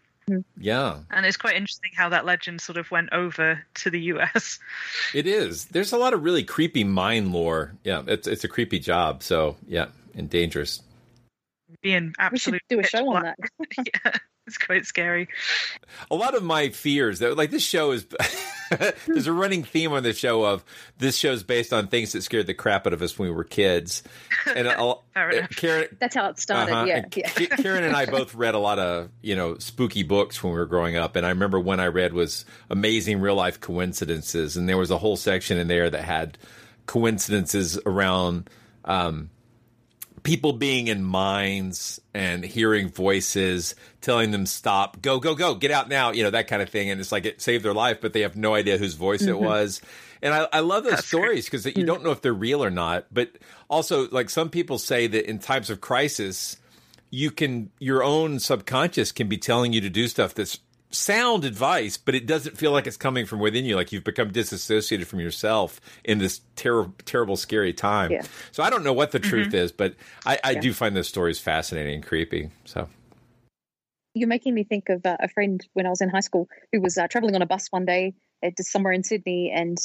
[0.56, 1.00] Yeah.
[1.10, 4.60] And it's quite interesting how that legend sort of went over to the US.
[5.14, 5.64] It is.
[5.66, 7.72] There's a lot of really creepy mine lore.
[7.84, 9.22] Yeah, it's it's a creepy job.
[9.22, 10.80] So yeah, and dangerous.
[11.80, 13.38] Being absolutely do a show on that.
[13.78, 14.12] yeah,
[14.46, 15.28] it's quite scary.
[16.10, 18.06] A lot of my fears that like this show is
[19.06, 20.64] there's a running theme on the show of
[20.98, 23.44] this show's based on things that scared the crap out of us when we were
[23.44, 24.02] kids.
[24.54, 25.04] And I'll,
[25.56, 26.72] Karen That's how it started.
[26.72, 26.84] Uh-huh.
[26.86, 27.46] Yeah, yeah.
[27.56, 30.66] Karen and I both read a lot of you know spooky books when we were
[30.66, 34.78] growing up, and I remember one I read was "Amazing Real Life Coincidences," and there
[34.78, 36.38] was a whole section in there that had
[36.86, 38.50] coincidences around
[38.84, 39.30] um,
[40.22, 45.88] people being in mines and hearing voices telling them stop, go, go, go, get out
[45.88, 48.12] now, you know that kind of thing, and it's like it saved their life, but
[48.12, 49.40] they have no idea whose voice it Mhm.
[49.40, 49.80] was.
[50.22, 53.06] And I, I love those stories because you don't know if they're real or not.
[53.12, 56.56] But also, like some people say that in times of crisis,
[57.10, 60.60] you can your own subconscious can be telling you to do stuff that's
[60.92, 63.76] sound advice, but it doesn't feel like it's coming from within you.
[63.76, 68.10] Like you've become disassociated from yourself in this terrible, terrible, scary time.
[68.10, 68.22] Yeah.
[68.52, 69.54] So I don't know what the truth Mhm.
[69.54, 70.60] is, but I, I Yeah.
[70.60, 72.50] do find those stories fascinating and creepy.
[72.64, 72.88] So
[74.14, 76.80] you're making me think of uh, a friend when I was in high school who
[76.80, 79.78] was uh, traveling on a bus one day uh, to somewhere in Sydney and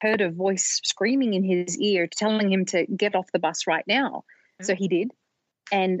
[0.00, 3.84] heard a voice screaming in his ear, telling him to get off the bus right
[3.88, 4.24] now.
[4.60, 4.64] Mm-hmm.
[4.66, 5.10] So he did,
[5.72, 6.00] and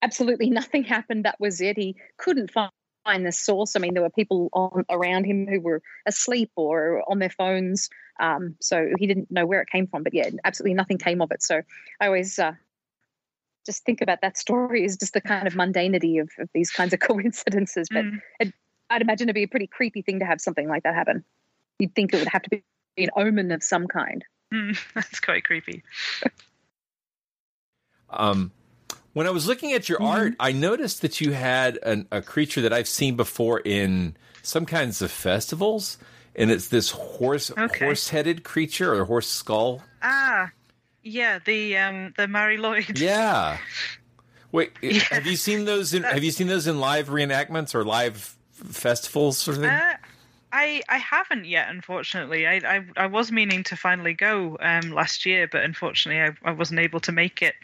[0.00, 1.26] absolutely nothing happened.
[1.26, 1.76] That was it.
[1.76, 2.70] He couldn't find
[3.06, 3.76] the source.
[3.76, 7.88] I mean, there were people on around him who were asleep or on their phones,
[8.20, 10.02] um, so he didn't know where it came from.
[10.02, 11.42] But yeah, absolutely nothing came of it.
[11.42, 11.62] So
[12.00, 12.52] I always uh,
[13.64, 16.94] just think about that story is just the kind of mundanity of, of these kinds
[16.94, 17.88] of coincidences.
[17.90, 18.22] But mm.
[18.40, 18.54] it,
[18.88, 21.24] I'd imagine it'd be a pretty creepy thing to have something like that happen.
[21.78, 22.62] You'd think it would have to be
[22.96, 24.24] an omen of some kind.
[24.54, 25.82] Mm, that's quite creepy.
[28.10, 28.52] um,
[29.16, 30.08] when I was looking at your mm-hmm.
[30.08, 34.66] art, I noticed that you had an, a creature that I've seen before in some
[34.66, 35.96] kinds of festivals,
[36.34, 37.86] and it's this horse okay.
[37.86, 39.82] horse-headed creature or horse skull.
[40.02, 40.50] Ah,
[41.02, 43.00] yeah, the um the Mari Lwyd.
[43.00, 43.56] Yeah.
[44.52, 45.00] Wait, yeah.
[45.10, 45.94] have you seen those?
[45.94, 49.70] In, have you seen those in live reenactments or live festivals or of thing?
[49.70, 49.96] Uh,
[50.52, 52.46] I I haven't yet, unfortunately.
[52.46, 56.52] I I, I was meaning to finally go um, last year, but unfortunately I, I
[56.52, 57.54] wasn't able to make it.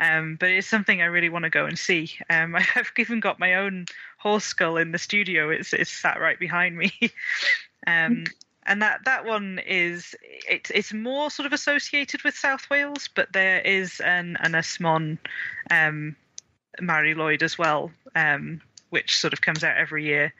[0.00, 2.10] Um, but it's something I really want to go and see.
[2.30, 3.86] Um, I've even got my own
[4.18, 5.50] horse skull in the studio.
[5.50, 6.92] It's it's sat right behind me.
[7.86, 8.24] um,
[8.66, 13.32] and that that one is it's it's more sort of associated with South Wales, but
[13.32, 15.18] there is an an Ynys Môn
[15.70, 16.16] um,
[16.80, 20.34] Mari Lwyd as well, um, which sort of comes out every year.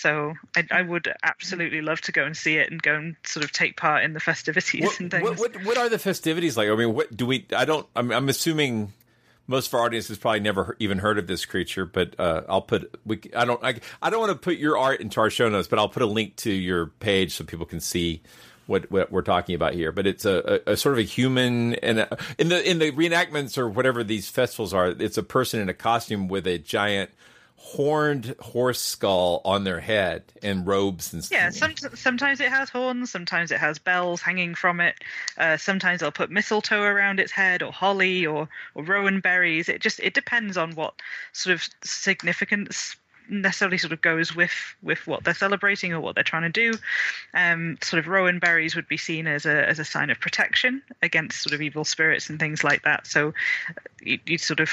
[0.00, 3.42] So I, I, would absolutely love to go and see it and go and sort
[3.42, 5.24] of take part in the festivities what, and things.
[5.24, 6.68] What, what, what, are the festivities like?
[6.68, 7.46] I mean, what do we?
[7.56, 7.84] I don't.
[7.96, 8.92] I'm, I'm assuming
[9.48, 12.62] most of our audience has probably never even heard of this creature, but uh, I'll
[12.62, 12.94] put.
[13.04, 13.62] We, I don't.
[13.64, 16.02] I, I don't want to put your art into our show notes, but I'll put
[16.02, 18.22] a link to your page so people can see
[18.68, 19.90] what, what we're talking about here.
[19.90, 22.92] But it's a, a, a sort of a human, and a, in the in the
[22.92, 27.10] reenactments or whatever these festivals are, it's a person in a costume with a giant
[27.58, 31.36] horned horse skull on their head and robes and stuff.
[31.36, 34.94] Yeah, some, sometimes it has horns, sometimes it has bells hanging from it.
[35.36, 39.68] Uh, sometimes they'll put mistletoe around its head, or holly, or or rowan berries.
[39.68, 40.94] It just it depends on what
[41.32, 42.96] sort of significance
[43.28, 46.78] necessarily sort of goes with with what they're celebrating or what they're trying to do.
[47.34, 50.82] Um, sort of rowan berries would be seen as a as a sign of protection
[51.02, 53.06] against sort of evil spirits and things like that.
[53.06, 53.34] So
[54.02, 54.70] you, you sort of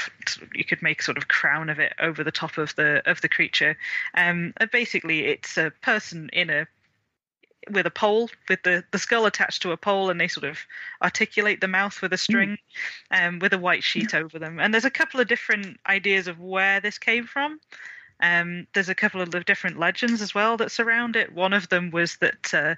[0.54, 3.28] you could make sort of crown of it over the top of the of the
[3.28, 3.76] creature.
[4.14, 6.66] Um, basically, it's a person in a
[7.70, 10.58] with a pole with the, the skull attached to a pole and they sort of
[11.02, 12.56] articulate the mouth with a string
[13.12, 13.28] mm.
[13.28, 16.38] um, with a white sheet over them and there's a couple of different ideas of
[16.38, 17.58] where this came from
[18.20, 21.32] um, there's a couple of different legends as well that surround it.
[21.32, 22.74] One of them was that uh,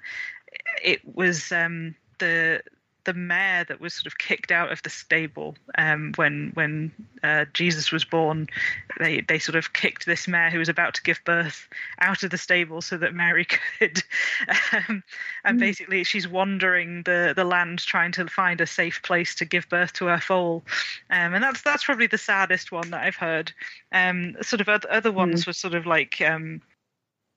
[0.83, 2.61] it was um, the
[3.09, 6.91] the mare that was sort of kicked out of the stable um, when when
[7.23, 8.47] uh, Jesus was born.
[8.99, 11.67] They they sort of kicked this mare who was about to give birth
[12.01, 13.47] out of the stable so that Mary
[13.79, 14.03] could.
[14.71, 15.01] Um,
[15.43, 15.59] and mm.
[15.59, 19.93] basically, she's wandering the the land trying to find a safe place to give birth
[19.93, 20.63] to her foal.
[21.09, 23.51] Um, and that's that's probably the saddest one that I've heard.
[23.91, 25.47] Um, sort of other, other ones mm.
[25.47, 26.61] were sort of like um,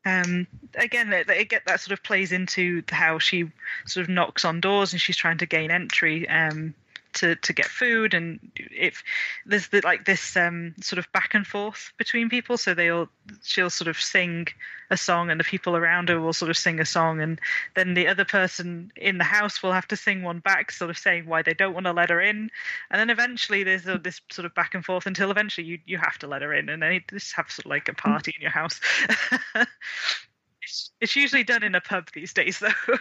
[0.05, 3.51] um, again, it, get that sort of plays into how she
[3.87, 6.75] sort of knocks on doors and she's trying to gain entry um,
[7.15, 9.03] to to get food, and if
[9.47, 13.09] there's the, like this um, sort of back and forth between people, so they'll
[13.43, 14.49] she'll sort of sing
[14.91, 17.41] a song, and the people around her will sort of sing a song, and
[17.75, 20.99] then the other person in the house will have to sing one back, sort of
[20.99, 22.51] saying why they don't want to let her in,
[22.91, 25.99] and then eventually there's a, this sort of back and forth until eventually you you
[25.99, 28.33] have to let her in, and then you just have sort of like a party
[28.37, 28.81] in your house.
[30.63, 32.69] it's, it's usually done in a pub these days, though.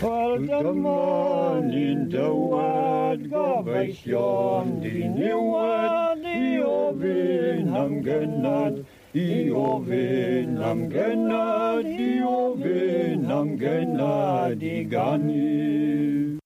[0.00, 8.78] Faldaman in dywad gobeithion di niwad i ofyn am gynad
[9.12, 9.26] i
[9.64, 16.38] ofyn am gynad i ofyn am gynad i ganu.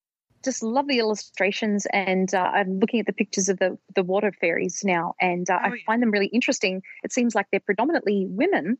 [0.43, 4.33] Just love the illustrations, and uh, I'm looking at the pictures of the the water
[4.33, 6.83] fairies now, and uh, oh, I find them really interesting.
[7.05, 8.79] It seems like they're predominantly women.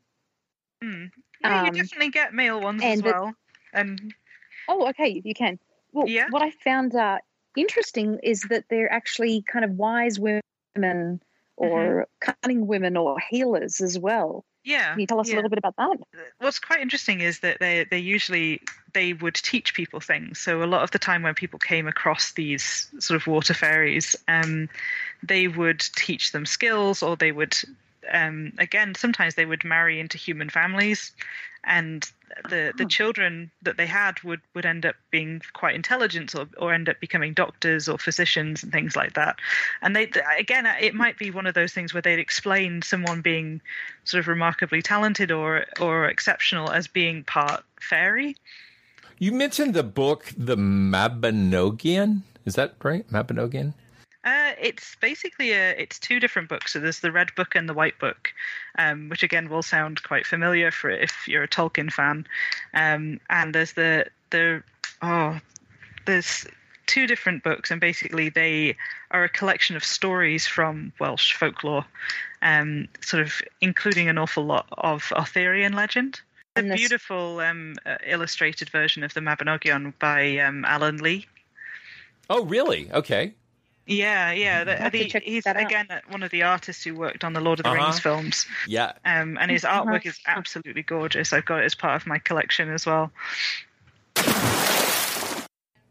[0.83, 1.11] Mm.
[1.39, 3.31] Yeah, um, you definitely get male ones as well.
[3.71, 4.13] The, and
[4.67, 5.59] Oh, okay, you can.
[5.91, 6.27] Well, yeah.
[6.29, 7.19] what I found uh,
[7.55, 11.21] interesting is that they're actually kind of wise women
[11.57, 12.31] or mm-hmm.
[12.41, 14.43] cunning women or healers as well.
[14.65, 14.91] Yeah.
[14.91, 15.35] Can you tell us yeah.
[15.35, 15.97] a little bit about that?
[16.39, 18.61] What's quite interesting is that they they usually
[18.93, 20.39] they would teach people things.
[20.39, 24.15] So a lot of the time when people came across these sort of water fairies,
[24.27, 24.67] um,
[25.21, 27.55] they would teach them skills or they would
[28.11, 31.11] um, again, sometimes they would marry into human families,
[31.63, 32.09] and
[32.49, 36.73] the the children that they had would would end up being quite intelligent or, or
[36.73, 39.37] end up becoming doctors or physicians and things like that.
[39.81, 43.61] And they again, it might be one of those things where they'd explain someone being
[44.03, 48.35] sort of remarkably talented or or exceptional as being part fairy.
[49.17, 52.21] You mentioned the book, The Mabinogion.
[52.43, 53.07] Is that right?
[53.09, 53.73] Mabinogion?
[54.25, 56.73] Uh, it's basically a, it's two different books.
[56.73, 58.33] So there's the red book and the white book,
[58.77, 62.25] um, which again will sound quite familiar for if you're a Tolkien fan.
[62.73, 64.63] Um, and there's the the
[65.03, 65.39] oh,
[66.05, 66.47] there's
[66.87, 68.75] two different books, and basically they
[69.11, 71.85] are a collection of stories from Welsh folklore,
[72.41, 76.21] um, sort of including an awful lot of Arthurian legend.
[76.57, 81.27] A beautiful um, uh, illustrated version of the Mabinogion by um, Alan Lee.
[82.29, 82.89] Oh, really?
[82.93, 83.33] Okay.
[83.87, 84.63] Yeah, yeah.
[84.63, 87.69] The, the, he's again one of the artists who worked on the Lord of the
[87.69, 87.83] Uh-huh.
[87.83, 88.47] Rings films.
[88.67, 88.93] Yeah.
[89.05, 91.33] Um, and his artwork is absolutely gorgeous.
[91.33, 93.11] I've got it as part of my collection as well.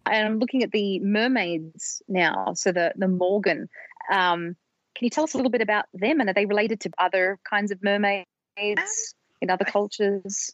[0.06, 2.52] And I'm looking at the mermaids now.
[2.54, 3.68] So the the Morgan.
[4.12, 4.56] Um,
[4.94, 6.20] can you tell us a little bit about them?
[6.20, 8.26] And are they related to other kinds of mermaids
[9.40, 10.52] in other cultures?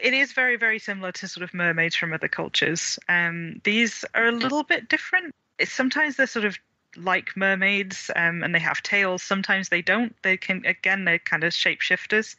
[0.00, 2.98] It is very, very similar to sort of mermaids from other cultures.
[3.08, 5.34] Um, these are a little bit different.
[5.58, 6.56] It's, sometimes they're sort of
[6.96, 9.22] like mermaids, um, and they have tails.
[9.22, 10.14] Sometimes they don't.
[10.22, 12.36] They can again, they're kind of shapeshifters.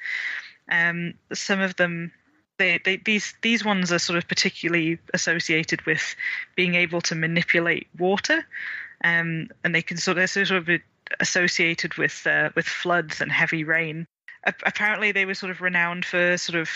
[0.72, 2.12] Um, some of them
[2.58, 6.16] they, they these these ones are sort of particularly associated with
[6.56, 8.46] being able to manipulate water,
[9.04, 10.70] um, and they can sort of sort of
[11.20, 14.08] associated with uh, with floods and heavy rain.
[14.46, 16.70] A- apparently, they were sort of renowned for sort of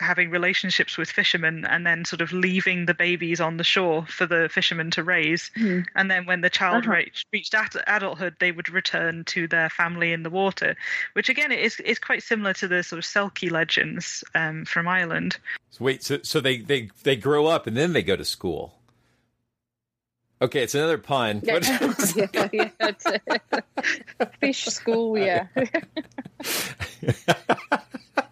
[0.00, 4.26] having relationships with fishermen and then sort of leaving the babies on the shore for
[4.26, 5.50] the fishermen to raise.
[5.56, 5.80] Hmm.
[5.94, 6.96] And then when the child Uh-huh.
[6.96, 10.76] reached, reached ad- adulthood, they would return to their family in the water,
[11.14, 15.38] which again is is quite similar to the sort of Selkie legends um, from Ireland.
[15.70, 18.74] So wait, so so they they they grow up and then they go to school.
[20.42, 21.40] Okay, it's another pun.
[21.42, 21.66] Yeah, What-
[22.34, 23.06] yeah, yeah, it's
[24.20, 25.46] a fish school, yeah.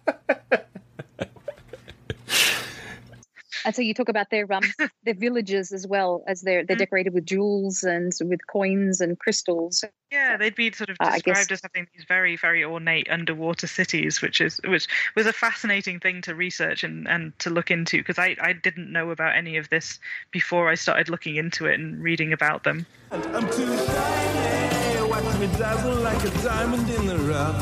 [3.65, 4.63] and so you talk about their um
[5.03, 9.83] their villages as well as they're they're decorated with jewels and with coins and crystals.
[10.11, 13.67] Yeah, they'd be sort of Uh, described guess- as having these very, very ornate underwater
[13.67, 17.97] cities, which is which was a fascinating thing to research and, and to look into
[17.97, 19.99] because I, I didn't know about any of this
[20.31, 22.85] before I started looking into it and reading about them.
[23.11, 25.09] I'm too shiny.
[25.09, 27.61] Watch me dazzle like a diamond in the rough.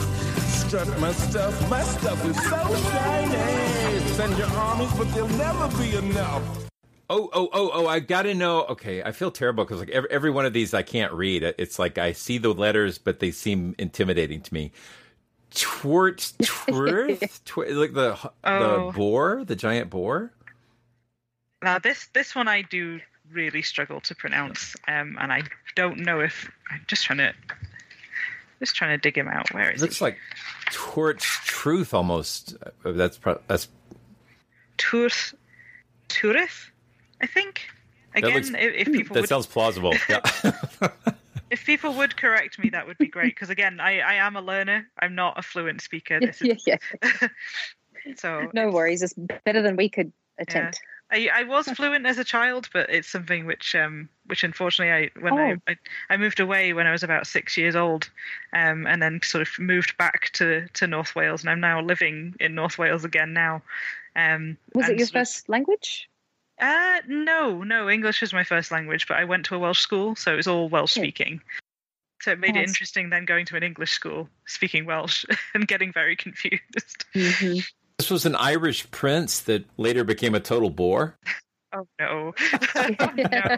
[0.50, 3.83] Strut my stuff, my stuff is so shiny.
[4.14, 6.44] Send your armies, but they'll never be enough.
[7.10, 7.88] Oh, oh, oh, oh!
[7.88, 8.64] I got to know.
[8.66, 11.44] Okay, I feel terrible because like every, every one of these I can't read.
[11.58, 14.72] It's like I see the letters, but they seem intimidating to me.
[15.56, 18.88] Twort, twirth, tw- like the Oh.
[18.92, 20.32] the boar, the giant boar.
[21.64, 23.00] Now this this one I do
[23.32, 25.42] really struggle to pronounce, um, and I
[25.76, 27.34] don't know if I'm just trying to
[28.60, 29.52] just trying to dig him out.
[29.54, 30.18] Where It is looks like
[30.72, 32.56] torch truth almost.
[32.86, 33.68] Uh, That's pro- that's
[34.92, 35.34] Turth
[36.10, 36.70] Turith?
[37.22, 37.62] I think.
[38.14, 39.94] that Again, looks- if, if people that would sounds plausible.
[40.10, 40.20] Yeah.
[41.52, 43.34] if people would correct me, that would be great.
[43.36, 44.88] Because again, I, I am a learner.
[45.00, 46.20] I'm not a fluent speaker.
[46.20, 47.28] This is, yeah, yeah.
[48.16, 49.14] so No worries, it's
[49.46, 50.80] better than we could attempt.
[51.12, 55.20] I, I was fluent as a child, but it's something which um which unfortunately I
[55.22, 55.38] when Oh.
[55.38, 55.76] I, I
[56.10, 58.10] I moved away when I was about six years old,
[58.54, 62.36] um and then sort of moved back to to North Wales, and I'm now living
[62.40, 63.62] in North Wales again now.
[64.16, 66.10] Um, Was it your sort of- first language?
[66.60, 67.90] Uh, no, no.
[67.90, 70.48] English was my first language, but I went to a Welsh school, so it was
[70.48, 71.42] all Welsh speaking.
[72.22, 75.92] So it made it interesting then going to an English school speaking Welsh and getting
[75.92, 77.06] very confused.
[77.14, 77.60] Mm-hmm.
[77.98, 81.18] this was an Irish prince that later became a total bore.
[81.74, 82.34] Oh no.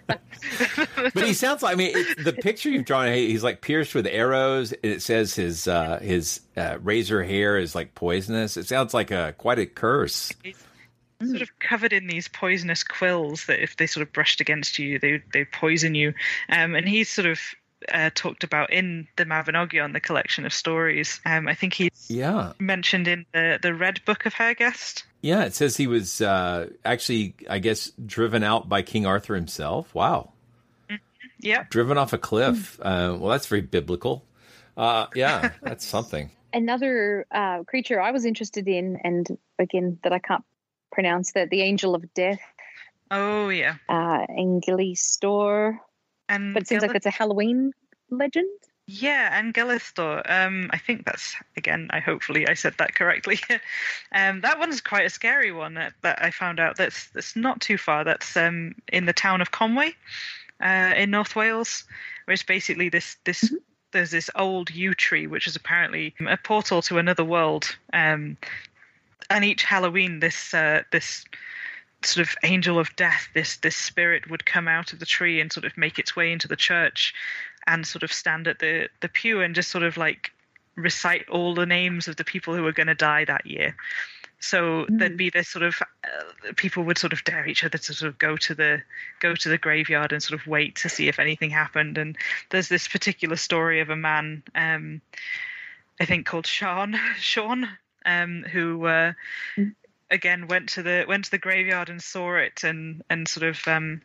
[1.13, 3.11] But he sounds like I mean it, the picture you've drawn.
[3.13, 7.76] He's like pierced with arrows, and it says his uh, his uh, razor hair is
[7.76, 8.57] like poisonous.
[8.57, 10.32] It sounds like a quite a curse.
[11.22, 14.99] sort of covered in these poisonous quills that if they sort of brushed against you,
[14.99, 16.13] they they poison you.
[16.49, 17.39] Um, and he's sort of
[17.93, 21.19] uh, talked about in the Mabinogion, the collection of stories.
[21.25, 25.03] Um, I think he's Yeah, mentioned in the the Red Book of Hergest.
[25.21, 25.43] yeah.
[25.45, 29.93] It says he was uh, actually, I guess, driven out by King Arthur himself.
[29.95, 30.31] Wow,
[31.39, 31.65] Yeah.
[31.69, 32.79] driven off a cliff.
[32.81, 34.23] Uh, well, that's very biblical.
[34.77, 36.31] Uh, yeah, that's something.
[36.53, 39.27] Another uh, creature I was interested in, and
[39.59, 40.43] again that I can't
[40.91, 42.39] pronounce, that the Angel of Death,
[43.11, 43.75] Oh yeah.
[43.89, 45.79] uh, Angeli Store.
[46.30, 47.71] And But it seems like it's a Halloween
[48.09, 48.49] legend.
[48.88, 50.30] Yeah, Angelystor.
[50.30, 51.88] Um, I think that's again.
[51.89, 53.39] I hopefully I said that correctly.
[54.11, 56.78] um, that one's quite a scary one that, that I found out.
[56.78, 58.03] That's that's not too far.
[58.03, 59.95] That's um in the town of Conwy,
[60.63, 61.84] uh, in North Wales,
[62.26, 63.53] where it's basically this this.
[63.91, 67.78] There's this old yew tree, which is apparently a portal to another world.
[67.93, 68.36] Um,
[69.30, 71.23] and each Halloween, this uh, this
[72.06, 75.51] sort of angel of death, this this spirit would come out of the tree and
[75.51, 77.14] sort of make its way into the church
[77.68, 80.32] and sort of stand at the the pew and just sort of like
[80.76, 83.76] recite all the names of the people who were going to die that year.
[84.39, 87.93] So there'd be this sort of uh, people would sort of dare each other to
[87.93, 88.82] sort of go to the
[89.20, 91.97] go to the graveyard and sort of wait to see if anything happened.
[91.97, 92.16] And
[92.51, 95.01] there's this particular story of a man, um,
[95.99, 97.68] I think called Sean, Sean,
[98.06, 99.14] um, who uh,
[100.16, 103.68] again went to the went to the graveyard and saw it and and sort of
[103.68, 104.01] um,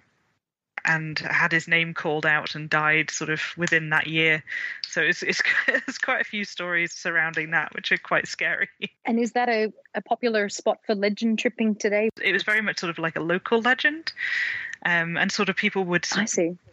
[0.84, 4.42] and had his name called out and died sort of within that year.
[4.88, 8.68] So it's it's there's quite a few stories surrounding that which are quite scary.
[9.04, 12.10] And is that a, a popular spot for legend tripping today?
[12.22, 14.12] It was very much sort of like a local legend.
[14.86, 16.06] Um, and sort of people would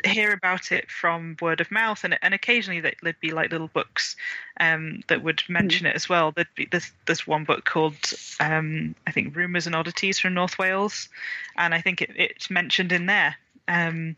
[0.05, 4.15] hear about it from word of mouth, and and occasionally there'd be like little books
[4.59, 6.31] um, that would mention it as well.
[6.31, 10.57] There'd be there's there's one book called um, I think Rumours and Oddities from North
[10.57, 11.09] Wales,
[11.57, 13.35] and I think it, it's mentioned in there.
[13.67, 14.15] Um,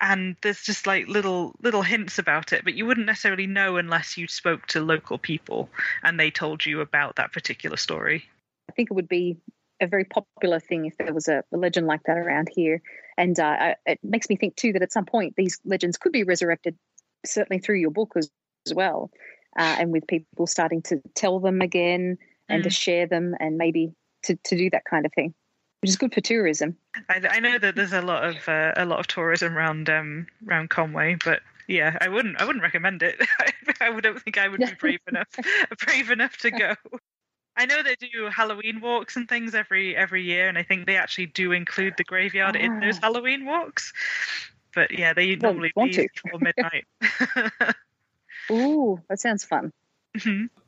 [0.00, 4.18] and there's just like little little hints about it, but you wouldn't necessarily know unless
[4.18, 5.68] you spoke to local people
[6.02, 8.24] and they told you about that particular story.
[8.68, 9.36] I think it would be
[9.82, 12.80] a very popular thing if there was a, a legend like that around here.
[13.18, 16.12] And uh, I, it makes me think too that at some point these legends could
[16.12, 16.76] be resurrected,
[17.26, 18.30] certainly through your book as,
[18.66, 19.10] as well,
[19.58, 22.16] uh, and with people starting to tell them again
[22.48, 22.72] and to Mm.
[22.72, 23.92] share them and maybe
[24.24, 25.34] to, to do that kind of thing,
[25.80, 26.76] which is good for tourism.
[27.08, 30.26] I, I know that there's a lot of uh, a lot of tourism around um
[30.48, 33.20] around Conwy, but yeah, I wouldn't I wouldn't recommend it.
[33.80, 35.28] I would don't think I would be brave enough
[35.78, 36.74] brave enough to go.
[37.56, 40.96] I know they do Halloween walks and things every every year, and I think they
[40.96, 43.00] actually do include the graveyard in those Ah.
[43.02, 43.92] Halloween walks.
[44.74, 46.22] But yeah, they Well, normally want leave to.
[46.24, 46.86] before midnight.
[48.50, 49.72] Ooh, that sounds fun.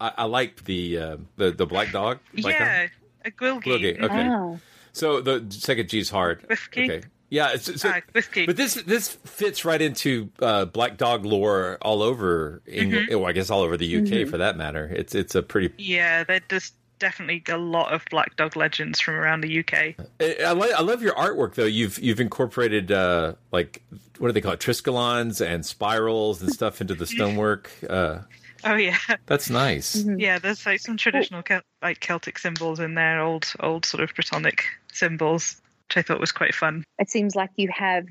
[0.00, 2.18] I, I like the uh, the the black dog.
[2.34, 2.66] Black dog?
[2.68, 2.86] yeah,
[3.24, 3.62] a Gwyllgi.
[3.62, 4.28] Gwyllgi, okay.
[4.28, 4.56] Ah.
[4.92, 6.44] So the second G's hard.
[6.48, 6.84] Whiskey.
[6.84, 7.06] Okay.
[7.34, 8.46] Yeah, it's, so, Ah, whiskey.
[8.46, 13.08] but this this fits right into uh, black dog lore all over England.
[13.10, 13.16] Mhm.
[13.18, 14.30] Well, I guess all over the UK Mhm.
[14.30, 14.86] for that matter.
[14.94, 15.74] It's it's a pretty.
[15.76, 19.96] Yeah, there's definitely a lot of black dog legends from around the UK.
[20.20, 21.64] I, I, lo- I love your artwork though.
[21.64, 23.82] You've you've incorporated uh, like
[24.18, 27.68] what do they call it, triskelons and spirals and stuff into the stonework.
[27.90, 28.18] Uh,
[28.66, 30.06] Oh yeah, that's nice.
[30.16, 30.38] yeah.
[30.38, 34.60] There's like some traditional Cel- like Celtic symbols in there, old old sort of Brittonic
[34.90, 36.84] symbols, which I thought was quite fun.
[36.98, 38.06] It seems like you have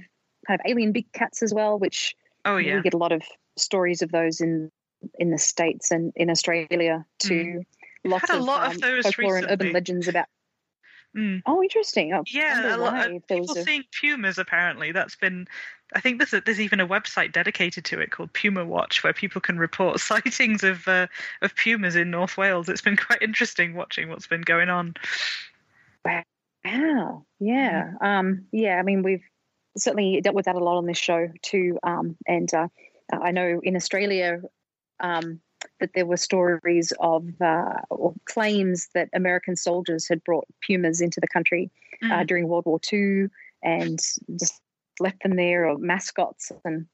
[0.47, 2.15] kind of alien big cats as well, which
[2.45, 3.24] Oh we yeah, get a lot of
[3.57, 4.71] stories of those in
[5.19, 7.63] in the states and in Australia too.
[8.05, 10.26] Lots Had a of, lot of um, those folklore and urban legends about.
[11.15, 11.43] Mm.
[11.45, 12.11] Oh, interesting.
[12.11, 12.76] Oh, yeah.
[12.76, 14.39] A lot of people a- seeing pumas.
[14.39, 15.47] Apparently, that's been.
[15.93, 19.13] I think there's a, there's even a website dedicated to it called Puma Watch, where
[19.13, 21.05] people can report sightings of uh,
[21.43, 22.67] of pumas in North Wales.
[22.67, 24.95] It's been quite interesting watching what's been going on.
[26.03, 26.24] Wow.
[27.39, 27.91] Yeah.
[28.01, 28.78] Um, yeah.
[28.78, 29.24] I mean, we've
[29.78, 31.78] certainly dealt with that a lot on this show too.
[31.84, 32.68] Um, and uh,
[33.11, 34.41] I know in Australia
[34.99, 35.41] um,
[35.80, 41.20] that there were stories of uh, or claims that American soldiers had brought pumas into
[41.20, 41.72] the country
[42.03, 42.28] uh, Mm.
[42.28, 43.28] during World War II
[43.64, 43.99] and
[44.38, 44.61] just
[44.99, 46.86] left them there, or mascots, and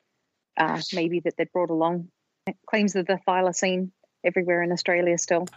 [0.58, 2.10] uh, maybe that they'd brought along
[2.68, 3.92] claims of the thylacine
[4.24, 5.48] everywhere in Australia still.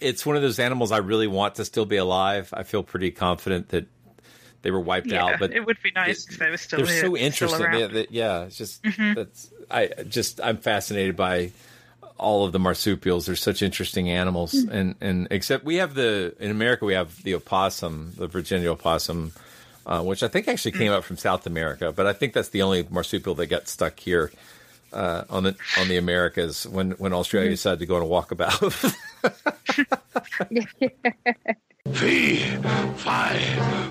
[0.00, 2.52] It's one of those animals I really want to still be alive.
[2.52, 3.86] I feel pretty confident that
[4.62, 6.86] they were wiped Yeah, out, but it would be nice if they were still they're
[6.94, 7.70] here, so interesting.
[7.70, 9.14] They- they- yeah, it's just Mhm.
[9.14, 11.52] that's I just I'm fascinated by
[12.18, 13.26] all of the marsupials.
[13.26, 14.70] They're such interesting animals, Mm.
[14.70, 19.32] and and except we have the in America we have the opossum, the Virginia opossum,
[19.84, 20.78] uh, which I think actually Mm.
[20.78, 24.00] came up from South America, but I think that's the only marsupial that got stuck
[24.00, 24.32] here.
[24.96, 27.52] Uh, on the on the Americas when when Australia Mm.
[27.52, 28.96] decided to go on a walkabout.
[31.92, 32.38] Fee,
[32.96, 33.38] fi,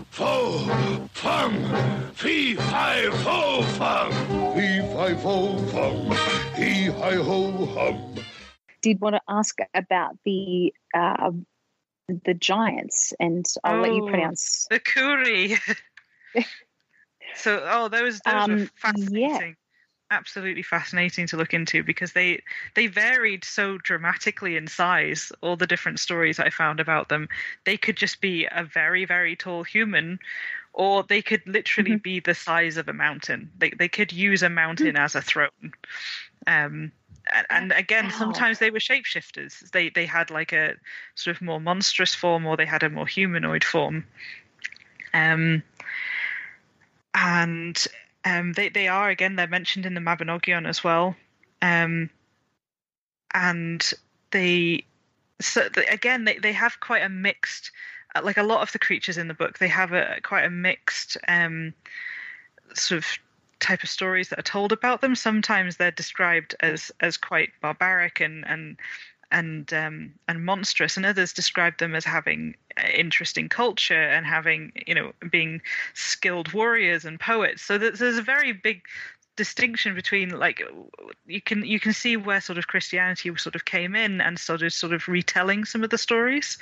[0.09, 0.59] fo,
[1.13, 2.11] fum.
[2.13, 4.11] Fee, fi, fo, fum.
[4.55, 5.95] Fee, fi, fo, fum.
[6.55, 8.15] Hee, hi, ho, hum.
[8.81, 11.31] did want to ask about the uh,
[12.23, 14.67] the giants, and I'll let you Oh, pronounce.
[14.71, 15.57] the Cewri.
[17.35, 19.55] so, oh, those those Um, were fascinating.
[20.15, 22.41] Absolutely fascinating to look into because they
[22.73, 25.31] they varied so dramatically in size.
[25.41, 27.27] All the different stories I found about them,
[27.65, 30.19] they could just be a very very tall human,
[30.73, 32.01] or they could literally Mm-hmm.
[32.01, 33.51] be the size of a mountain.
[33.57, 35.73] They they could use a mountain as a throne.
[36.47, 36.91] Um,
[37.33, 39.69] and, and again, sometimes they were shapeshifters.
[39.71, 40.75] They they had like a
[41.15, 44.05] sort of more monstrous form, or they had a more humanoid form.
[45.13, 45.63] Um,
[47.13, 47.87] and
[48.25, 51.15] um, they they are again they're mentioned in the Mabinogion as well.
[51.61, 52.09] Um,
[53.33, 53.93] and
[54.31, 54.83] they
[55.39, 57.71] so again they they have quite a mixed
[58.15, 60.49] uh, like a lot of the creatures in the book they have a quite a
[60.49, 61.73] mixed um
[62.73, 63.05] sort of
[63.59, 68.19] type of stories that are told about them sometimes they're described as as quite barbaric
[68.21, 68.77] and and
[69.31, 74.71] and um, and monstrous, and others describe them as having uh, interesting culture and having
[74.87, 75.61] you know being
[75.93, 77.61] skilled warriors and poets.
[77.61, 78.81] So there's, there's a very big
[79.35, 80.61] distinction between like
[81.25, 84.71] you can you can see where sort of Christianity sort of came in and started
[84.71, 86.57] sort of retelling some of the stories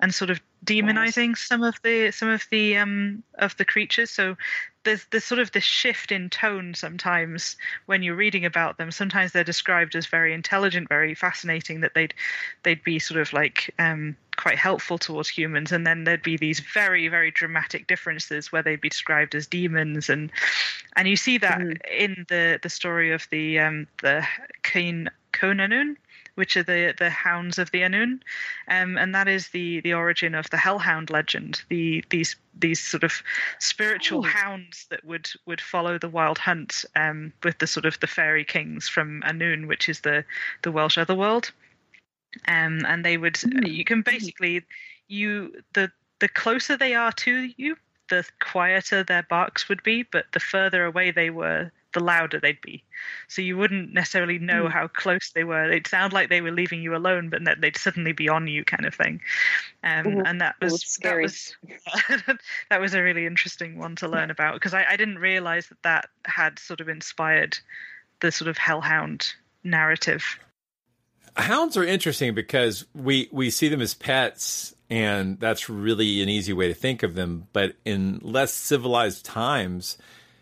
[0.00, 4.10] and sort of demonizing some of the some of the um of the creatures.
[4.10, 4.36] So
[4.84, 7.56] there's there's sort of this shift in tone sometimes
[7.86, 8.90] when you're reading about them.
[8.90, 12.14] Sometimes they're described as very intelligent very fascinating that they'd
[12.62, 15.72] they'd be sort of like um quite helpful towards humans.
[15.72, 20.08] And then there'd be these very very dramatic differences where they'd be described as demons.
[20.10, 20.30] And
[20.96, 21.76] and you see that mm.
[21.90, 24.26] in the the story of the um the
[24.62, 25.96] Cŵn Annwn
[26.40, 28.22] which are the the hounds of the Annwn,
[28.66, 31.62] um, and that is the the origin of the Hellhound legend.
[31.68, 33.12] The these these sort of
[33.58, 34.22] spiritual oh.
[34.22, 38.46] hounds that would would follow the wild hunt um, with the sort of the fairy
[38.46, 40.24] kings from Annwn, which is the
[40.62, 41.52] the Welsh otherworld.
[42.48, 43.70] Um, and they would mm.
[43.70, 44.62] you can basically
[45.08, 47.76] you the the closer they are to you,
[48.08, 52.60] the quieter their barks would be, but the further away they were, the louder they'd
[52.60, 52.84] be.
[53.28, 54.72] So you wouldn't necessarily know mm.
[54.72, 55.68] how close they were.
[55.68, 58.64] They'd sound like they were leaving you alone, but then they'd suddenly be on you,
[58.64, 59.20] kind of thing.
[59.82, 61.26] Um, Ooh, and that was scary.
[61.26, 62.38] That was,
[62.70, 65.82] that was a really interesting one to learn about because I, I didn't realize that
[65.82, 67.58] that had sort of inspired
[68.20, 69.32] the sort of hellhound
[69.64, 70.38] narrative.
[71.36, 76.52] Hounds are interesting because we we see them as pets and that's really an easy
[76.52, 77.46] way to think of them.
[77.52, 79.96] But in less civilized times,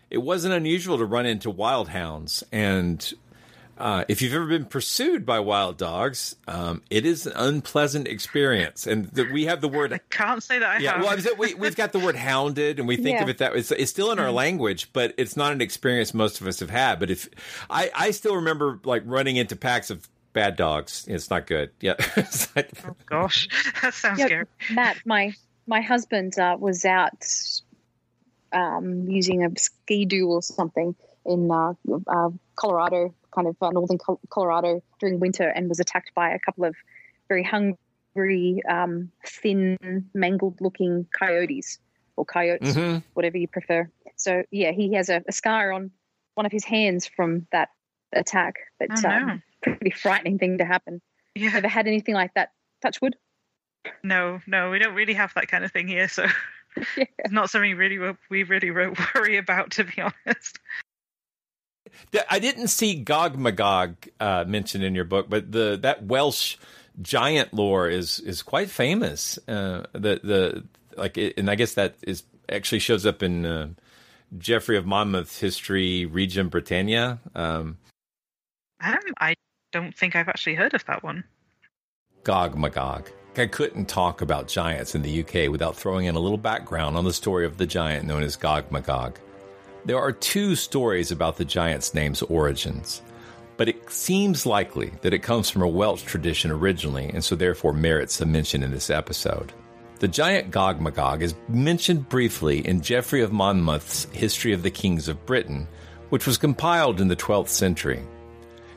[0.09, 2.43] it wasn't unusual to run into wild hounds.
[2.51, 3.13] And
[3.77, 8.85] uh, if you've ever been pursued by wild dogs, um, it is an unpleasant experience.
[8.87, 9.93] And the, we have the word.
[9.93, 11.25] I can't say that I yeah, have.
[11.25, 13.23] Well, we, we've got the word hounded, and we think Yeah.
[13.23, 16.41] of it that it's, it's still in our language, but it's not an experience most
[16.41, 16.99] of us have had.
[16.99, 17.29] But if
[17.69, 21.05] I, I still remember like running into packs of bad dogs.
[21.07, 21.71] It's not good.
[21.79, 21.95] Yeah.
[22.17, 23.47] It's like- Oh gosh,
[23.81, 24.45] that sounds Yeah, scary.
[24.71, 25.33] Matt, my
[25.67, 27.13] my husband uh, was out
[28.53, 30.95] um, using a ski doo or something
[31.25, 31.73] in uh,
[32.07, 36.39] uh, Colorado, kind of uh, northern Col- Colorado during winter, and was attacked by a
[36.39, 36.75] couple of
[37.27, 39.77] very hungry, um, thin,
[40.13, 41.77] mangled-looking coyotes
[42.15, 43.03] or coyotes, Mhm.
[43.13, 43.89] whatever you prefer.
[44.15, 45.91] So yeah, he has a, a scar on
[46.35, 47.69] one of his hands from that
[48.13, 48.55] attack.
[48.79, 49.09] But Oh, no.
[49.09, 51.01] um, pretty frightening thing to happen.
[51.35, 51.51] Yeah.
[51.53, 52.51] Ever had anything like that?
[52.81, 53.15] Touch wood.
[54.03, 56.25] No, no, we don't really have that kind of thing here, so
[56.97, 58.71] it's not something really we really
[59.15, 60.59] worry about, to be honest.
[62.29, 66.57] I didn't see Gog Magog uh, mentioned in your book, but the that Welsh
[67.01, 69.37] giant lore is is quite famous.
[69.47, 70.63] Uh, the the
[70.97, 73.69] like, it, and I guess that is actually shows up in uh,
[74.37, 77.19] Geoffrey of Monmouth's history, Regum Britanniae.
[77.35, 77.77] Um,
[78.81, 79.35] Um, I
[79.71, 81.23] don't think I've actually heard of that one.
[82.23, 83.09] Gog Magog.
[83.37, 87.05] I couldn't talk about giants in the UK without throwing in a little background on
[87.05, 89.19] the story of the giant known as Gog Magog.
[89.85, 93.01] There are two stories about the giant's name's origins,
[93.55, 97.73] but it seems likely that it comes from a Welsh tradition originally, and so therefore
[97.73, 99.53] merits a mention in this episode.
[99.99, 105.07] The giant Gog Magog is mentioned briefly in Geoffrey of Monmouth's History of the Kings
[105.07, 105.67] of Britain,
[106.09, 108.01] which was compiled in the 12th century.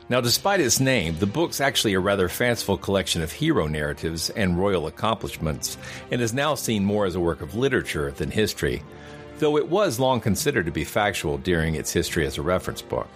[0.09, 4.59] Now, despite its name, the book's actually a rather fanciful collection of hero narratives and
[4.59, 5.77] royal accomplishments,
[6.11, 8.83] and is now seen more as a work of literature than history,
[9.39, 13.07] though it was long considered to be factual during its history as a reference book.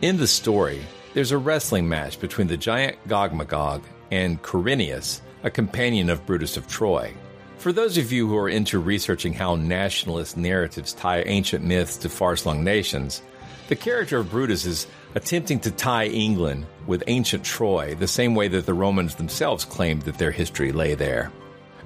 [0.00, 0.80] In the story,
[1.12, 6.66] there's a wrestling match between the giant Gogmagog and Corineus, a companion of Brutus of
[6.66, 7.12] Troy.
[7.58, 12.08] For those of you who are into researching how nationalist narratives tie ancient myths to
[12.08, 13.22] far flung nations,
[13.68, 18.48] the character of Brutus is attempting to tie England with ancient Troy the same way
[18.48, 21.30] that the Romans themselves claimed that their history lay there.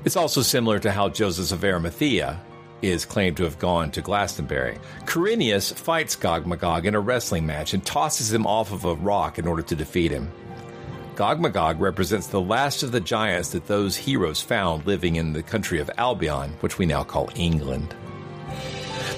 [0.04, 2.40] It's also similar to how Joseph of Arimathea
[2.82, 4.78] is claimed to have gone to Glastonbury.
[5.04, 9.38] Corineus fights Gog Magog in a wrestling match and tosses him off of a rock
[9.38, 10.30] in order to defeat him.
[11.16, 15.42] Gog Magog represents the last of the giants that those heroes found living in the
[15.42, 17.92] country of Albion, which we now call England.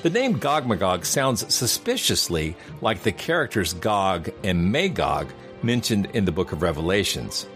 [0.03, 5.31] The name Gog Magog sounds suspiciously like the characters Gog and Magog,
[5.63, 7.47] mentioned in the book of Revelations.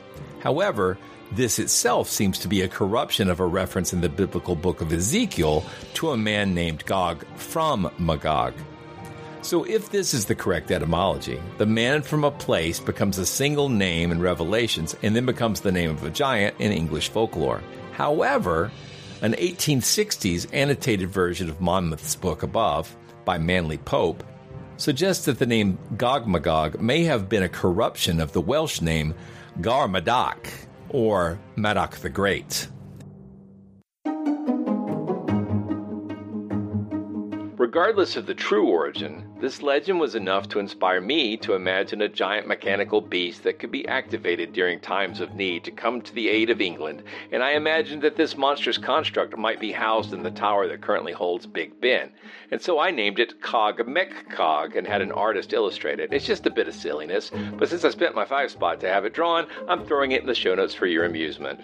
[0.41, 0.99] However,
[1.33, 4.93] this itself seems to be a corruption of a reference in the biblical book of
[4.93, 5.65] Ezekiel
[5.95, 8.53] to a man named Gog from Magog.
[9.41, 13.71] So, if this is the correct etymology, the man from a place becomes a single
[13.71, 17.63] name in Revelations and then becomes the name of a giant in English folklore.
[17.93, 18.71] However,
[19.25, 22.95] an 1860s annotated version of Monmouth's book above
[23.25, 24.23] by Manly Pope
[24.77, 29.15] suggests that the name Gogmagog may have been a corruption of the Welsh name
[29.63, 30.47] Gawr Madoc
[30.91, 32.69] or Madoc the Great.
[37.65, 42.09] Regardless of the true origin, this legend was enough to inspire me to imagine a
[42.11, 46.29] giant mechanical beast that could be activated during times of need to come to the
[46.29, 47.03] aid of England,
[47.33, 51.13] and I imagined that this monstrous construct might be housed in the tower that currently
[51.13, 52.11] holds Big Ben.
[52.51, 53.81] And so I named it Cog
[54.29, 56.13] Cog and had an artist illustrate it.
[56.13, 59.07] It's just a bit of silliness, but since I spent my five spot to have
[59.07, 61.61] it drawn, I'm throwing it in the show notes for your amusement.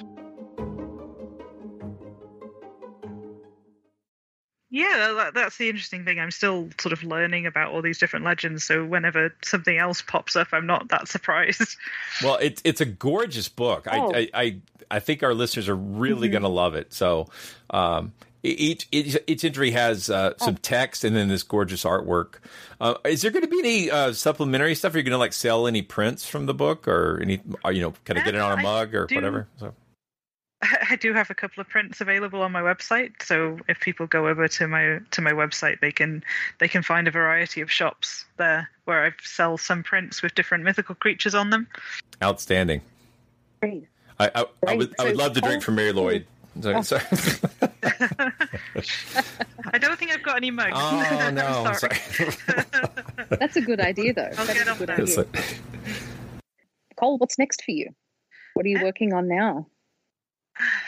[4.71, 6.21] Yeah, that, that's the interesting thing.
[6.21, 10.37] I'm still sort of learning about all these different legends, so whenever something else pops
[10.37, 11.77] up, I'm not that surprised.
[12.23, 13.89] Well, it's it's a gorgeous book.
[13.91, 14.15] Oh.
[14.15, 14.57] I, I
[14.89, 16.33] I think our listeners are really mm-hmm.
[16.33, 16.93] going to love it.
[16.93, 17.29] So,
[17.71, 18.13] um,
[18.43, 20.59] each, each each entry has uh, some oh.
[20.63, 22.37] text and then this gorgeous artwork.
[22.81, 24.95] Uh, is there going to be any uh, supplementary stuff?
[24.95, 27.41] Are you going to like sell any prints from the book, or any?
[27.67, 29.49] You know, kind of get it on a mug or do, whatever?
[29.59, 29.75] So.
[30.91, 34.29] I do have a couple of prints available on my website, so if people go
[34.29, 36.23] over to my to my website, they can
[36.59, 40.65] they can find a variety of shops there where I sell some prints with different
[40.65, 41.67] mythical creatures on them.
[42.23, 42.83] Outstanding.
[43.61, 43.87] Great.
[44.19, 46.25] I I, I would I would love to drink from Mari Lwyd.
[46.65, 46.83] Oh.
[46.83, 47.53] Sorry, sorry.
[49.73, 50.73] I don't think I've got any mugs.
[50.75, 51.73] Oh no!
[51.75, 51.97] sorry.
[53.39, 54.23] That's a good idea, though.
[54.37, 55.01] I'll That's get on good that.
[55.01, 55.27] idea.
[56.97, 57.95] Cole, what's next for you?
[58.55, 59.69] What are you working on now?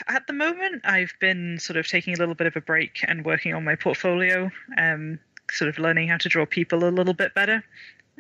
[0.07, 3.25] At the moment, I've been sort of taking a little bit of a break and
[3.25, 5.19] working on my portfolio, um,
[5.51, 7.65] sort of learning how to draw people a little bit better.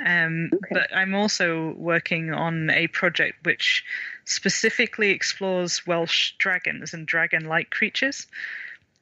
[0.04, 0.66] Um, okay.
[0.70, 3.84] But I'm also working on a project which
[4.24, 8.26] specifically explores Welsh dragons and dragon like creatures.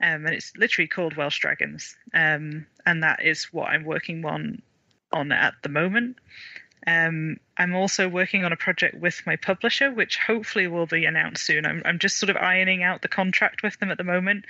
[0.02, 1.94] Um, and it's literally called Welsh Dragons.
[2.14, 4.62] Um, and that is what I'm working on
[5.12, 6.16] on at the moment.
[6.86, 11.44] Um, I'm also working on a project with my publisher, which hopefully will be announced
[11.44, 11.66] soon.
[11.66, 14.46] I'm, I'm just sort of ironing out the contract with them at the moment.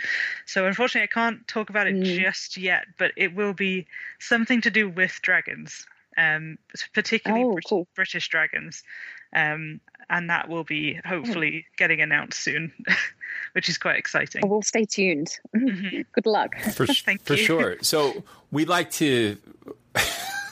[0.47, 2.05] So, unfortunately, I can't talk about it mm.
[2.05, 3.87] just yet, but it will be
[4.21, 6.59] something to do with dragons, um,
[6.95, 7.87] particularly oh, Brit- cool.
[7.95, 8.85] British dragons.
[9.33, 12.73] Um, and that will be hopefully getting announced soon,
[13.53, 14.49] which is quite exciting.
[14.49, 15.39] We'll stay tuned.
[15.55, 16.03] Mm-hmm.
[16.13, 16.59] Good luck.
[16.61, 16.87] For,
[17.25, 17.77] for sure.
[17.83, 19.37] So, we'd like to.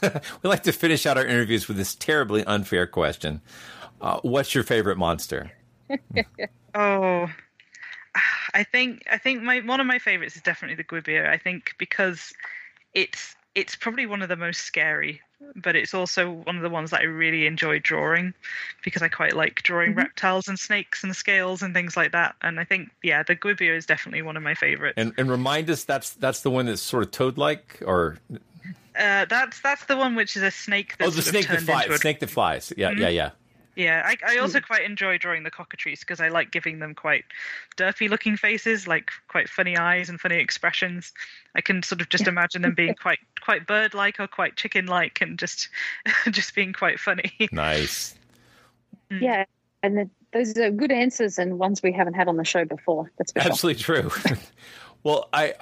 [0.42, 3.40] we like to finish out our interviews with this terribly unfair question.
[4.00, 5.50] Uh, what's your favorite monster?
[6.74, 7.28] oh,
[8.54, 11.28] I think I think my one of my favorites is definitely the Gwiber.
[11.28, 12.32] I think because
[12.94, 15.20] it's it's probably one of the most scary,
[15.56, 18.34] but it's also one of the ones that I really enjoy drawing
[18.84, 20.00] because I quite like drawing mm-hmm.
[20.00, 22.36] reptiles and snakes and scales and things like that.
[22.42, 24.94] And I think yeah, the Gwiber is definitely one of my favorites.
[24.96, 28.18] And, and remind us that's that's the one that's sort of toad-like, or
[28.98, 30.96] uh, that's that's the one which is a snake.
[30.98, 31.88] That's oh, the snake that flies.
[31.88, 31.98] A...
[31.98, 32.72] Snake that flies.
[32.76, 33.02] Yeah, mm-hmm.
[33.02, 33.30] yeah, yeah.
[33.78, 37.24] Yeah, I, I also quite enjoy drawing the cockatrice because I like giving them quite
[37.76, 41.12] derpy looking faces, like quite funny eyes and funny expressions.
[41.54, 44.86] I can sort of just imagine them being quite quite bird like or quite chicken
[44.86, 45.68] like and just
[46.30, 47.30] just being quite funny.
[47.52, 48.16] Nice.
[49.12, 49.20] Mm.
[49.20, 49.44] Yeah,
[49.84, 53.12] and the, those are good answers and ones we haven't had on the show before.
[53.16, 54.10] That's absolutely true.
[55.04, 55.54] Well, I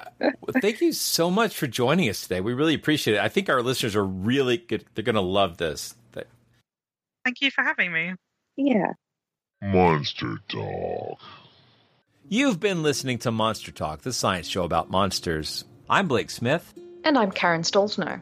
[0.61, 2.41] thank you so much for joining us today.
[2.41, 3.21] We really appreciate it.
[3.21, 4.83] I think our listeners are really good.
[4.95, 5.95] They're going to love this.
[7.27, 8.13] Thank you for having me.
[8.55, 8.93] Yeah.
[9.61, 11.19] Monster Talk.
[12.29, 15.65] You've been listening to Monster Talk, the science show about monsters.
[15.89, 16.73] I'm Blake Smith.
[17.03, 18.21] And I'm Karen Stollznow.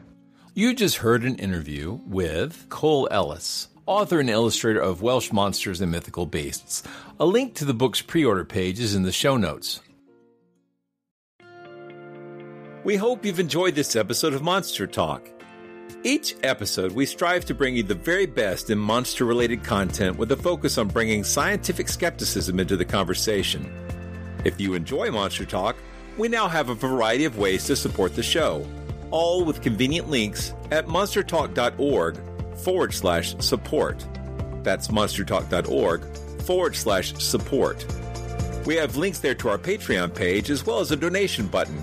[0.54, 5.92] You just heard an interview with Cole Ellis, author and illustrator of Welsh Monsters and
[5.92, 6.82] Mythical Beasts.
[7.20, 9.82] A link to the book's pre order page is in the show notes.
[12.86, 15.28] We hope you've enjoyed this episode of Monster Talk.
[16.04, 20.30] Each episode, we strive to bring you the very best in monster related content with
[20.30, 23.68] a focus on bringing scientific skepticism into the conversation.
[24.44, 25.74] If you enjoy Monster Talk,
[26.16, 28.64] we now have a variety of ways to support the show,
[29.10, 32.20] all with convenient links at monstertalk.org
[32.58, 34.06] forward slash support.
[34.62, 36.04] That's monstertalk.org
[36.42, 37.84] forward slash support.
[38.64, 41.82] We have links there to our Patreon page as well as a donation button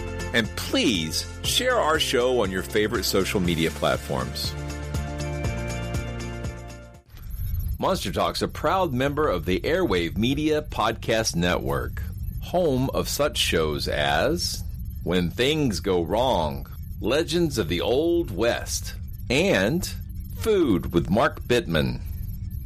[0.33, 4.53] And please share our show on your favorite social media platforms.
[7.79, 12.03] Monster Talk's a proud member of the Airwave Media Podcast Network,
[12.41, 14.63] home of such shows as
[15.03, 16.67] When Things Go Wrong,
[16.99, 18.93] Legends of the Old West,
[19.31, 19.91] and
[20.37, 22.01] Food with Mark Bittman.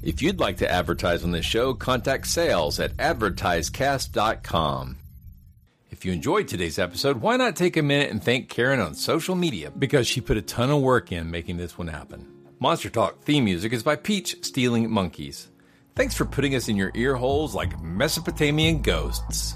[0.04, 4.98] If you'd like to advertise on this show, contact sales at advertisecast.com.
[5.96, 9.34] If you enjoyed today's episode, why not take a minute and thank Karen on social
[9.34, 12.28] media because she put a ton of work in making this one happen.
[12.60, 15.48] Monster Talk theme music is by Peach Stealing Monkeys.
[15.96, 19.56] Thanks for putting us in your ear holes like Mesopotamian ghosts.